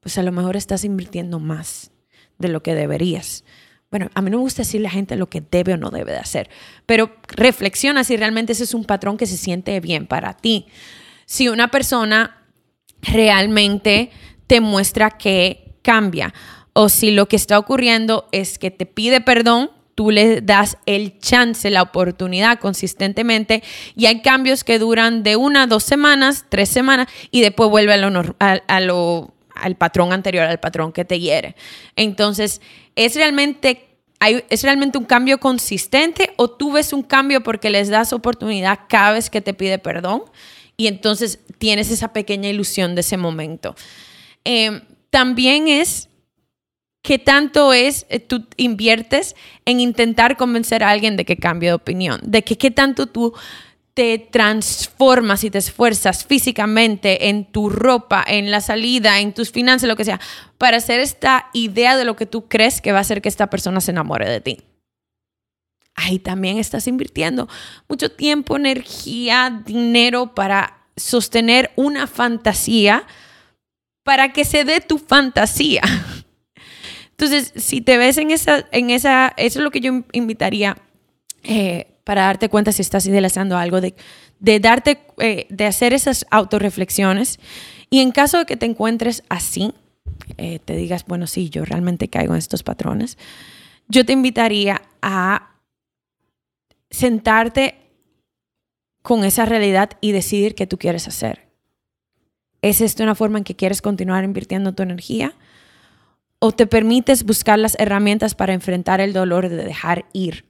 pues 0.00 0.18
a 0.18 0.22
lo 0.22 0.32
mejor 0.32 0.56
estás 0.56 0.84
invirtiendo 0.84 1.38
más 1.38 1.90
de 2.38 2.48
lo 2.48 2.62
que 2.62 2.74
deberías. 2.74 3.44
Bueno, 3.90 4.10
a 4.14 4.22
mí 4.22 4.30
no 4.30 4.38
me 4.38 4.42
gusta 4.42 4.62
decirle 4.62 4.88
a 4.88 4.90
la 4.90 4.94
gente 4.94 5.16
lo 5.16 5.28
que 5.28 5.40
debe 5.40 5.74
o 5.74 5.76
no 5.76 5.90
debe 5.90 6.12
de 6.12 6.18
hacer, 6.18 6.50
pero 6.86 7.16
reflexiona 7.28 8.04
si 8.04 8.16
realmente 8.16 8.52
ese 8.52 8.64
es 8.64 8.74
un 8.74 8.84
patrón 8.84 9.16
que 9.16 9.26
se 9.26 9.36
siente 9.36 9.78
bien 9.80 10.06
para 10.06 10.34
ti. 10.34 10.66
Si 11.24 11.48
una 11.48 11.68
persona 11.68 12.42
realmente 13.00 14.10
te 14.46 14.60
muestra 14.60 15.10
que 15.12 15.78
cambia 15.82 16.34
o 16.78 16.90
si 16.90 17.10
lo 17.10 17.26
que 17.26 17.36
está 17.36 17.58
ocurriendo 17.58 18.28
es 18.32 18.58
que 18.58 18.70
te 18.70 18.84
pide 18.84 19.22
perdón, 19.22 19.70
tú 19.94 20.10
le 20.10 20.42
das 20.42 20.76
el 20.84 21.18
chance, 21.20 21.70
la 21.70 21.80
oportunidad 21.80 22.58
consistentemente 22.58 23.62
y 23.94 24.04
hay 24.04 24.20
cambios 24.20 24.62
que 24.62 24.78
duran 24.78 25.22
de 25.22 25.36
una, 25.36 25.66
dos 25.66 25.84
semanas, 25.84 26.44
tres 26.50 26.68
semanas 26.68 27.08
y 27.30 27.40
después 27.40 27.70
vuelve 27.70 27.94
a 27.94 27.96
lo, 27.96 28.36
a 28.38 28.60
al 29.54 29.76
patrón 29.76 30.12
anterior, 30.12 30.44
al 30.44 30.60
patrón 30.60 30.92
que 30.92 31.06
te 31.06 31.18
hiere. 31.18 31.56
Entonces, 31.96 32.60
¿es 32.94 33.14
realmente, 33.14 33.88
¿es 34.20 34.62
realmente 34.62 34.98
un 34.98 35.06
cambio 35.06 35.38
consistente 35.38 36.34
o 36.36 36.50
tú 36.50 36.72
ves 36.72 36.92
un 36.92 37.02
cambio 37.02 37.42
porque 37.42 37.70
les 37.70 37.88
das 37.88 38.12
oportunidad 38.12 38.80
cada 38.86 39.12
vez 39.12 39.30
que 39.30 39.40
te 39.40 39.54
pide 39.54 39.78
perdón? 39.78 40.24
Y 40.76 40.88
entonces 40.88 41.38
tienes 41.56 41.90
esa 41.90 42.12
pequeña 42.12 42.50
ilusión 42.50 42.94
de 42.94 43.00
ese 43.00 43.16
momento. 43.16 43.74
Em, 44.44 44.82
también 45.08 45.68
es 45.68 46.10
qué 47.06 47.20
tanto 47.20 47.72
es, 47.72 48.04
eh, 48.08 48.18
tú 48.18 48.44
inviertes 48.56 49.36
en 49.64 49.78
intentar 49.78 50.36
convencer 50.36 50.82
a 50.82 50.90
alguien 50.90 51.16
de 51.16 51.24
que 51.24 51.36
cambie 51.36 51.68
de 51.68 51.74
opinión, 51.74 52.18
de 52.24 52.42
que 52.42 52.58
qué 52.58 52.72
tanto 52.72 53.06
tú 53.06 53.32
te 53.94 54.18
transformas 54.18 55.44
y 55.44 55.50
te 55.50 55.58
esfuerzas 55.58 56.24
físicamente 56.24 57.28
en 57.28 57.44
tu 57.44 57.70
ropa, 57.70 58.24
en 58.26 58.50
la 58.50 58.60
salida, 58.60 59.20
en 59.20 59.32
tus 59.34 59.52
finanzas, 59.52 59.88
lo 59.88 59.94
que 59.94 60.04
sea, 60.04 60.20
para 60.58 60.78
hacer 60.78 60.98
esta 60.98 61.48
idea 61.52 61.96
de 61.96 62.04
lo 62.04 62.16
que 62.16 62.26
tú 62.26 62.48
crees 62.48 62.80
que 62.80 62.90
va 62.90 62.98
a 62.98 63.02
hacer 63.02 63.22
que 63.22 63.28
esta 63.28 63.48
persona 63.50 63.80
se 63.80 63.92
enamore 63.92 64.28
de 64.28 64.40
ti. 64.40 64.62
Ahí 65.94 66.18
también 66.18 66.58
estás 66.58 66.88
invirtiendo 66.88 67.48
mucho 67.88 68.10
tiempo, 68.10 68.56
energía, 68.56 69.62
dinero 69.64 70.34
para 70.34 70.80
sostener 70.96 71.70
una 71.76 72.08
fantasía 72.08 73.06
para 74.02 74.32
que 74.32 74.44
se 74.44 74.64
dé 74.64 74.80
tu 74.80 74.98
fantasía. 74.98 75.82
Entonces, 77.18 77.52
si 77.56 77.80
te 77.80 77.96
ves 77.96 78.18
en 78.18 78.30
esa, 78.30 78.66
en 78.72 78.90
esa, 78.90 79.32
eso 79.38 79.58
es 79.60 79.64
lo 79.64 79.70
que 79.70 79.80
yo 79.80 80.04
invitaría 80.12 80.76
eh, 81.44 81.94
para 82.04 82.22
darte 82.22 82.50
cuenta 82.50 82.72
si 82.72 82.82
estás 82.82 83.06
idealizando 83.06 83.56
algo, 83.56 83.80
de, 83.80 83.94
de 84.38 84.60
darte, 84.60 85.00
eh, 85.18 85.46
de 85.48 85.64
hacer 85.64 85.94
esas 85.94 86.26
autorreflexiones. 86.30 87.40
Y 87.88 88.00
en 88.00 88.12
caso 88.12 88.38
de 88.38 88.44
que 88.44 88.58
te 88.58 88.66
encuentres 88.66 89.22
así, 89.30 89.72
eh, 90.36 90.58
te 90.62 90.76
digas, 90.76 91.06
bueno, 91.06 91.26
sí, 91.26 91.48
yo 91.48 91.64
realmente 91.64 92.08
caigo 92.08 92.34
en 92.34 92.38
estos 92.38 92.62
patrones, 92.62 93.16
yo 93.88 94.04
te 94.04 94.12
invitaría 94.12 94.82
a 95.00 95.54
sentarte 96.90 97.76
con 99.00 99.24
esa 99.24 99.46
realidad 99.46 99.90
y 100.02 100.12
decidir 100.12 100.54
qué 100.54 100.66
tú 100.66 100.76
quieres 100.76 101.08
hacer. 101.08 101.48
¿Es 102.60 102.82
esto 102.82 103.02
una 103.02 103.14
forma 103.14 103.38
en 103.38 103.44
que 103.44 103.56
quieres 103.56 103.80
continuar 103.80 104.24
invirtiendo 104.24 104.74
tu 104.74 104.82
energía? 104.82 105.34
O 106.38 106.52
te 106.52 106.66
permites 106.66 107.24
buscar 107.24 107.58
las 107.58 107.76
herramientas 107.78 108.34
para 108.34 108.52
enfrentar 108.52 109.00
el 109.00 109.12
dolor 109.12 109.48
de 109.48 109.56
dejar 109.56 110.04
ir, 110.12 110.44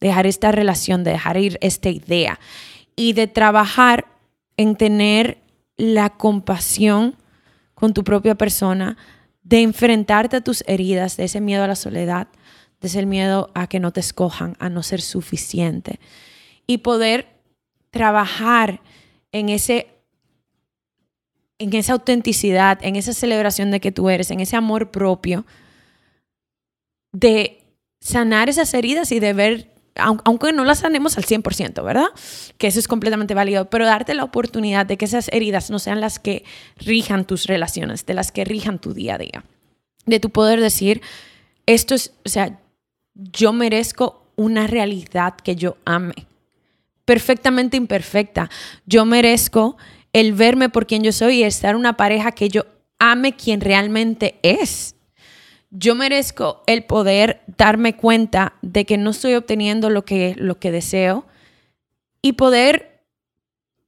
dejar 0.00 0.26
esta 0.26 0.52
relación, 0.52 1.04
de 1.04 1.12
dejar 1.12 1.36
ir 1.36 1.58
esta 1.60 1.90
idea 1.90 2.40
y 2.96 3.12
de 3.12 3.26
trabajar 3.26 4.06
en 4.56 4.76
tener 4.76 5.38
la 5.76 6.10
compasión 6.10 7.16
con 7.74 7.94
tu 7.94 8.04
propia 8.04 8.34
persona, 8.34 8.96
de 9.42 9.62
enfrentarte 9.62 10.36
a 10.36 10.40
tus 10.40 10.62
heridas, 10.66 11.16
de 11.16 11.24
ese 11.24 11.40
miedo 11.40 11.64
a 11.64 11.68
la 11.68 11.76
soledad, 11.76 12.28
de 12.80 12.88
ese 12.88 13.04
miedo 13.06 13.50
a 13.54 13.66
que 13.66 13.80
no 13.80 13.92
te 13.92 14.00
escojan, 14.00 14.56
a 14.58 14.68
no 14.68 14.82
ser 14.82 15.00
suficiente 15.00 15.98
y 16.66 16.78
poder 16.78 17.28
trabajar 17.90 18.80
en 19.32 19.48
ese 19.48 19.88
en 21.62 21.72
esa 21.74 21.92
autenticidad, 21.92 22.78
en 22.82 22.96
esa 22.96 23.12
celebración 23.12 23.70
de 23.70 23.80
que 23.80 23.92
tú 23.92 24.10
eres, 24.10 24.30
en 24.30 24.40
ese 24.40 24.56
amor 24.56 24.90
propio, 24.90 25.46
de 27.12 27.62
sanar 28.00 28.48
esas 28.48 28.74
heridas 28.74 29.12
y 29.12 29.20
de 29.20 29.32
ver, 29.32 29.70
aunque 29.94 30.52
no 30.52 30.64
las 30.64 30.80
sanemos 30.80 31.16
al 31.18 31.24
100%, 31.24 31.84
¿verdad? 31.84 32.06
Que 32.58 32.66
eso 32.66 32.80
es 32.80 32.88
completamente 32.88 33.34
válido, 33.34 33.70
pero 33.70 33.86
darte 33.86 34.14
la 34.14 34.24
oportunidad 34.24 34.86
de 34.86 34.96
que 34.96 35.04
esas 35.04 35.28
heridas 35.32 35.70
no 35.70 35.78
sean 35.78 36.00
las 36.00 36.18
que 36.18 36.44
rijan 36.78 37.26
tus 37.26 37.46
relaciones, 37.46 38.06
de 38.06 38.14
las 38.14 38.32
que 38.32 38.44
rijan 38.44 38.80
tu 38.80 38.92
día 38.92 39.14
a 39.14 39.18
día. 39.18 39.44
De 40.04 40.18
tu 40.18 40.30
poder 40.30 40.60
decir, 40.60 41.00
esto 41.66 41.94
es, 41.94 42.12
o 42.24 42.28
sea, 42.28 42.58
yo 43.14 43.52
merezco 43.52 44.26
una 44.34 44.66
realidad 44.66 45.36
que 45.36 45.54
yo 45.54 45.76
ame, 45.84 46.26
perfectamente 47.04 47.76
imperfecta. 47.76 48.50
Yo 48.86 49.04
merezco 49.04 49.76
el 50.12 50.32
verme 50.32 50.68
por 50.68 50.86
quien 50.86 51.02
yo 51.02 51.12
soy 51.12 51.38
y 51.38 51.44
estar 51.44 51.76
una 51.76 51.96
pareja 51.96 52.32
que 52.32 52.48
yo 52.48 52.66
ame 52.98 53.34
quien 53.34 53.60
realmente 53.60 54.38
es. 54.42 54.94
Yo 55.70 55.94
merezco 55.94 56.62
el 56.66 56.84
poder 56.84 57.40
darme 57.56 57.96
cuenta 57.96 58.54
de 58.62 58.84
que 58.84 58.98
no 58.98 59.10
estoy 59.10 59.34
obteniendo 59.34 59.88
lo 59.90 60.04
que, 60.04 60.34
lo 60.36 60.58
que 60.58 60.70
deseo 60.70 61.26
y 62.20 62.32
poder 62.32 62.92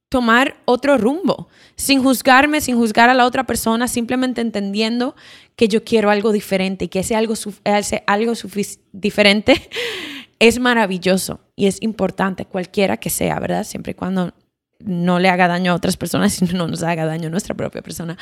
tomar 0.09 0.57
otro 0.65 0.97
rumbo, 0.97 1.49
sin 1.75 2.01
juzgarme, 2.01 2.61
sin 2.61 2.77
juzgar 2.77 3.09
a 3.09 3.13
la 3.13 3.25
otra 3.25 3.45
persona, 3.45 3.87
simplemente 3.87 4.41
entendiendo 4.41 5.15
que 5.55 5.67
yo 5.67 5.83
quiero 5.83 6.09
algo 6.09 6.31
diferente 6.31 6.85
y 6.85 6.87
que 6.87 6.99
ese 6.99 7.15
algo, 7.15 7.33
ese 7.63 8.03
algo 8.07 8.33
diferente 8.91 9.69
es 10.39 10.59
maravilloso 10.59 11.39
y 11.55 11.67
es 11.67 11.81
importante, 11.81 12.45
cualquiera 12.45 12.97
que 12.97 13.09
sea, 13.09 13.39
¿verdad? 13.39 13.63
Siempre 13.63 13.91
y 13.91 13.95
cuando 13.95 14.33
no 14.85 15.19
le 15.19 15.29
haga 15.29 15.47
daño 15.47 15.71
a 15.71 15.75
otras 15.75 15.97
personas 15.97 16.41
y 16.41 16.45
no 16.45 16.67
nos 16.67 16.83
haga 16.83 17.05
daño 17.05 17.27
a 17.27 17.31
nuestra 17.31 17.55
propia 17.55 17.81
persona. 17.81 18.17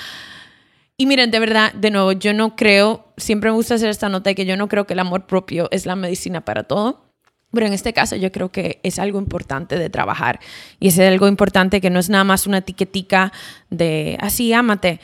Y 0.97 1.05
miren, 1.05 1.31
de 1.31 1.39
verdad, 1.39 1.73
de 1.73 1.91
nuevo, 1.91 2.11
yo 2.11 2.33
no 2.33 2.55
creo, 2.55 3.13
siempre 3.17 3.49
me 3.49 3.55
gusta 3.55 3.75
hacer 3.75 3.89
esta 3.89 4.09
nota 4.09 4.29
de 4.29 4.35
que 4.35 4.45
yo 4.45 4.57
no 4.57 4.67
creo 4.67 4.85
que 4.85 4.93
el 4.93 4.99
amor 4.99 5.25
propio 5.25 5.67
es 5.71 5.85
la 5.85 5.95
medicina 5.95 6.41
para 6.41 6.63
todo. 6.63 7.03
Pero 7.51 7.67
en 7.67 7.73
este 7.73 7.93
caso 7.93 8.15
yo 8.15 8.31
creo 8.31 8.51
que 8.51 8.79
es 8.81 8.97
algo 8.97 9.19
importante 9.19 9.77
de 9.77 9.89
trabajar 9.91 10.39
y 10.79 10.87
es 10.87 10.97
algo 10.97 11.27
importante 11.27 11.81
que 11.81 11.91
no 11.91 11.99
es 11.99 12.09
nada 12.09 12.23
más 12.23 12.47
una 12.47 12.57
etiquetica 12.59 13.31
de 13.69 14.17
así, 14.19 14.53
ámate. 14.53 14.99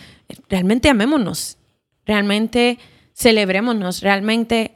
Realmente 0.49 0.89
amémonos, 0.89 1.57
realmente 2.05 2.79
celebrémonos, 3.13 4.01
realmente 4.01 4.73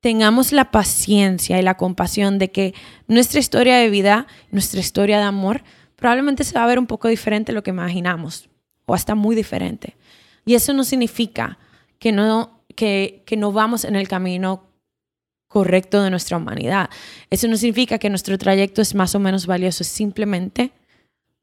tengamos 0.00 0.52
la 0.52 0.70
paciencia 0.70 1.58
y 1.58 1.62
la 1.62 1.76
compasión 1.76 2.38
de 2.38 2.50
que 2.50 2.74
nuestra 3.06 3.40
historia 3.40 3.76
de 3.76 3.90
vida, 3.90 4.26
nuestra 4.50 4.80
historia 4.80 5.18
de 5.18 5.24
amor, 5.24 5.62
probablemente 5.96 6.44
se 6.44 6.54
va 6.54 6.64
a 6.64 6.68
ver 6.68 6.78
un 6.78 6.86
poco 6.86 7.08
diferente 7.08 7.52
de 7.52 7.56
lo 7.56 7.62
que 7.62 7.70
imaginamos 7.70 8.48
o 8.86 8.94
hasta 8.94 9.14
muy 9.14 9.34
diferente. 9.34 9.96
Y 10.44 10.54
eso 10.54 10.72
no 10.72 10.84
significa 10.84 11.58
que 11.98 12.12
no, 12.12 12.60
que 12.74 13.22
no 13.36 13.52
vamos 13.52 13.84
en 13.84 13.96
el 13.96 14.08
camino 14.08 14.64
correcto 15.54 16.02
de 16.02 16.10
nuestra 16.10 16.36
humanidad. 16.36 16.90
Eso 17.30 17.46
no 17.46 17.56
significa 17.56 17.98
que 17.98 18.10
nuestro 18.10 18.36
trayecto 18.38 18.82
es 18.82 18.94
más 18.94 19.14
o 19.14 19.20
menos 19.20 19.46
valioso, 19.46 19.84
es 19.84 19.88
simplemente 19.88 20.72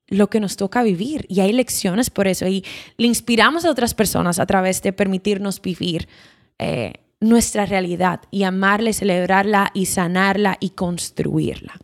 lo 0.08 0.30
que 0.30 0.42
nos 0.42 0.58
toca 0.58 0.84
vivir 0.84 1.26
y 1.30 1.40
hay 1.40 1.54
lecciones 1.54 2.10
por 2.10 2.28
eso 2.28 2.46
y 2.46 2.66
le 2.98 3.08
inspiramos 3.08 3.64
a 3.64 3.72
otras 3.72 3.94
personas 3.94 4.38
a 4.40 4.46
través 4.46 4.82
de 4.82 4.92
permitirnos 4.92 5.62
vivir 5.62 6.10
eh, 6.60 6.96
nuestra 7.22 7.66
realidad 7.66 8.20
y 8.30 8.44
amarla 8.44 8.92
celebrarla 8.92 9.72
y 9.74 9.86
sanarla 9.86 10.58
y 10.60 10.72
construirla. 10.72 11.80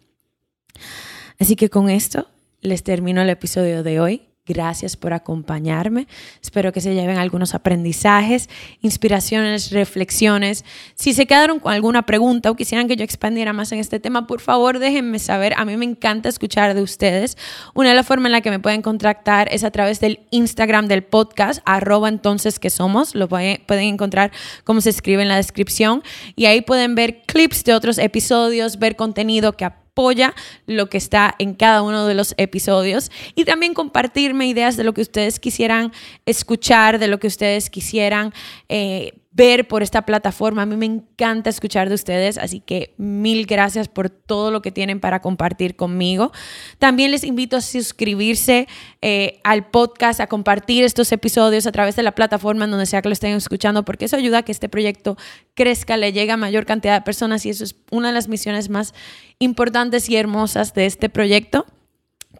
Así 1.40 1.56
que 1.56 1.70
con 1.70 1.90
esto 1.90 2.28
les 2.68 2.84
termino 2.84 3.22
el 3.22 3.30
episodio 3.30 3.84
de 3.84 4.00
hoy. 4.00 4.28
Gracias 4.48 4.96
por 4.96 5.12
acompañarme. 5.12 6.08
Espero 6.42 6.72
que 6.72 6.80
se 6.80 6.94
lleven 6.94 7.18
algunos 7.18 7.54
aprendizajes, 7.54 8.50
inspiraciones, 8.82 9.72
reflexiones. 9.72 10.64
Si 10.96 11.14
se 11.14 11.26
quedaron 11.26 11.60
con 11.60 11.74
alguna 11.74 12.06
pregunta 12.06 12.50
o 12.50 12.56
quisieran 12.56 12.88
que 12.88 12.96
yo 12.96 13.04
expandiera 13.04 13.52
más 13.52 13.74
en 13.74 13.80
este 13.80 14.00
tema, 14.00 14.26
por 14.26 14.40
favor 14.40 14.80
déjenme 14.80 15.20
saber. 15.20 15.54
A 15.58 15.66
mí 15.66 15.76
me 15.76 15.84
encanta 15.84 16.30
escuchar 16.30 16.76
de 16.76 16.82
ustedes. 16.82 17.38
Una 17.74 17.90
de 17.90 17.96
las 17.96 18.08
formas 18.08 18.28
en 18.28 18.32
la 18.32 18.42
que 18.42 18.50
me 18.50 18.60
pueden 18.60 18.82
contactar 18.82 19.50
es 19.52 19.66
a 19.66 19.72
través 19.72 20.00
del 20.00 20.22
Instagram 20.32 20.88
del 20.88 21.04
podcast, 21.04 21.62
arroba 21.66 22.08
entonces 22.08 22.58
que 22.58 22.70
somos. 22.70 23.16
Lo 23.16 23.28
pueden 23.28 23.60
encontrar 23.70 24.32
como 24.64 24.80
se 24.80 24.92
escribe 24.92 25.24
en 25.24 25.28
la 25.28 25.36
descripción. 25.36 26.04
Y 26.38 26.46
ahí 26.46 26.62
pueden 26.62 26.96
ver 26.96 27.24
clips 27.24 27.66
de 27.66 27.74
otros 27.74 27.98
episodios, 27.98 28.80
ver 28.80 28.96
contenido 28.96 29.52
que 29.54 29.66
apoya 29.98 30.36
lo 30.68 30.90
que 30.90 30.98
está 30.98 31.34
en 31.40 31.56
cada 31.56 31.82
uno 31.82 32.06
de 32.06 32.14
los 32.14 32.36
episodios 32.38 33.10
y 33.34 33.46
también 33.46 33.74
compartirme 33.74 34.46
ideas 34.46 34.78
de 34.78 34.84
lo 34.84 34.94
que 34.94 35.02
ustedes 35.02 35.40
quisieran 35.40 35.92
escuchar, 36.28 37.00
de 37.00 37.08
lo 37.08 37.18
que 37.18 37.26
ustedes 37.26 37.72
quisieran 37.72 38.32
eh, 38.70 39.14
ver 39.38 39.68
por 39.68 39.84
esta 39.84 40.02
plataforma. 40.02 40.64
A 40.64 40.66
mí 40.66 40.76
me 40.76 40.88
encanta 40.88 41.52
escuchar 41.52 41.90
de 41.90 41.96
ustedes, 41.96 42.40
así 42.40 42.60
que 42.60 42.96
mil 42.98 43.46
gracias 43.46 43.88
por 43.88 44.10
todo 44.10 44.50
lo 44.50 44.64
que 44.64 44.72
tienen 44.72 45.00
para 45.00 45.22
compartir 45.22 45.76
conmigo. 45.76 46.32
También 46.80 47.12
les 47.12 47.24
invito 47.24 47.56
a 47.56 47.62
suscribirse 47.62 48.68
eh, 49.04 49.40
al 49.44 49.70
podcast, 49.70 50.20
a 50.20 50.28
compartir 50.28 50.84
estos 50.84 51.12
episodios 51.12 51.68
a 51.68 51.72
través 51.72 51.96
de 51.96 52.02
la 52.02 52.16
plataforma 52.16 52.66
en 52.66 52.72
donde 52.72 52.88
sea 52.88 53.04
que 53.04 53.10
lo 53.10 53.14
estén 53.14 53.36
escuchando, 53.36 53.86
porque 53.86 54.06
eso 54.06 54.18
ayuda 54.18 54.40
a 54.40 54.44
que 54.44 54.52
este 54.52 54.70
proyecto 54.70 55.18
crezca, 55.54 55.98
le 55.98 56.12
llegue 56.12 56.32
a 56.32 56.38
mayor 56.38 56.66
cantidad 56.66 56.96
de 56.96 57.02
personas 57.02 57.46
y 57.46 57.52
eso 57.52 57.64
es 57.64 57.76
una 57.92 58.08
de 58.08 58.16
las 58.16 58.28
misiones 58.28 58.70
más 58.70 58.96
importantes 59.38 60.10
y 60.10 60.16
hermosas 60.16 60.74
de 60.74 60.88
este 60.88 61.10
proyecto. 61.10 61.68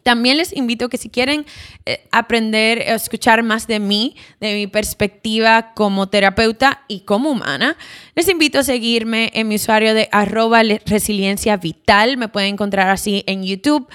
También 0.02 0.36
les 0.38 0.56
invito 0.56 0.88
que 0.88 0.96
si 0.96 1.10
quieren 1.10 1.44
eh, 1.84 2.06
aprender, 2.12 2.80
a 2.80 2.94
escuchar 2.94 3.42
más 3.42 3.66
de 3.66 3.78
mí, 3.78 4.16
de 4.40 4.54
mi 4.54 4.66
perspectiva 4.66 5.74
como 5.74 6.08
terapeuta 6.08 6.82
y 6.88 7.00
como 7.00 7.30
humana, 7.30 7.76
les 8.14 8.28
invito 8.28 8.60
a 8.60 8.62
seguirme 8.62 9.30
en 9.34 9.48
mi 9.48 9.56
usuario 9.56 9.94
de 9.94 10.08
arroba 10.10 10.62
resiliencia 10.86 11.56
vital. 11.56 12.16
Me 12.16 12.28
pueden 12.28 12.54
encontrar 12.54 12.88
así 12.88 13.22
en 13.26 13.42
YouTube, 13.42 13.86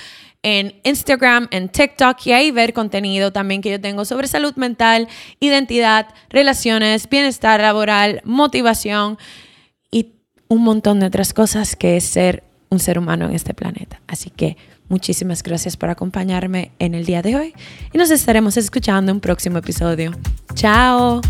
en 0.43 0.75
Instagram, 0.83 1.47
en 1.51 1.69
TikTok 1.69 2.17
y 2.27 2.33
ahí 2.33 2.51
ver 2.51 2.73
contenido 2.73 3.31
también 3.31 3.61
que 3.61 3.71
yo 3.71 3.81
tengo 3.81 4.05
sobre 4.05 4.27
salud 4.27 4.53
mental, 4.55 5.07
identidad, 5.39 6.07
relaciones, 6.29 7.09
bienestar 7.09 7.61
laboral, 7.61 8.21
motivación 8.25 9.17
y 9.89 10.11
un 10.47 10.61
montón 10.61 10.99
de 10.99 11.07
otras 11.07 11.33
cosas 11.33 11.75
que 11.75 11.97
es 11.97 12.03
ser 12.03 12.43
un 12.69 12.79
ser 12.79 12.99
humano 12.99 13.25
en 13.25 13.35
este 13.35 13.53
planeta. 13.53 14.01
Así 14.07 14.29
que 14.29 14.57
muchísimas 14.89 15.43
gracias 15.43 15.77
por 15.77 15.89
acompañarme 15.89 16.71
en 16.79 16.95
el 16.95 17.05
día 17.05 17.21
de 17.21 17.35
hoy 17.35 17.53
y 17.91 17.97
nos 17.97 18.11
estaremos 18.11 18.57
escuchando 18.57 19.11
en 19.11 19.17
un 19.17 19.21
próximo 19.21 19.57
episodio. 19.57 20.11
Chao. 20.55 21.21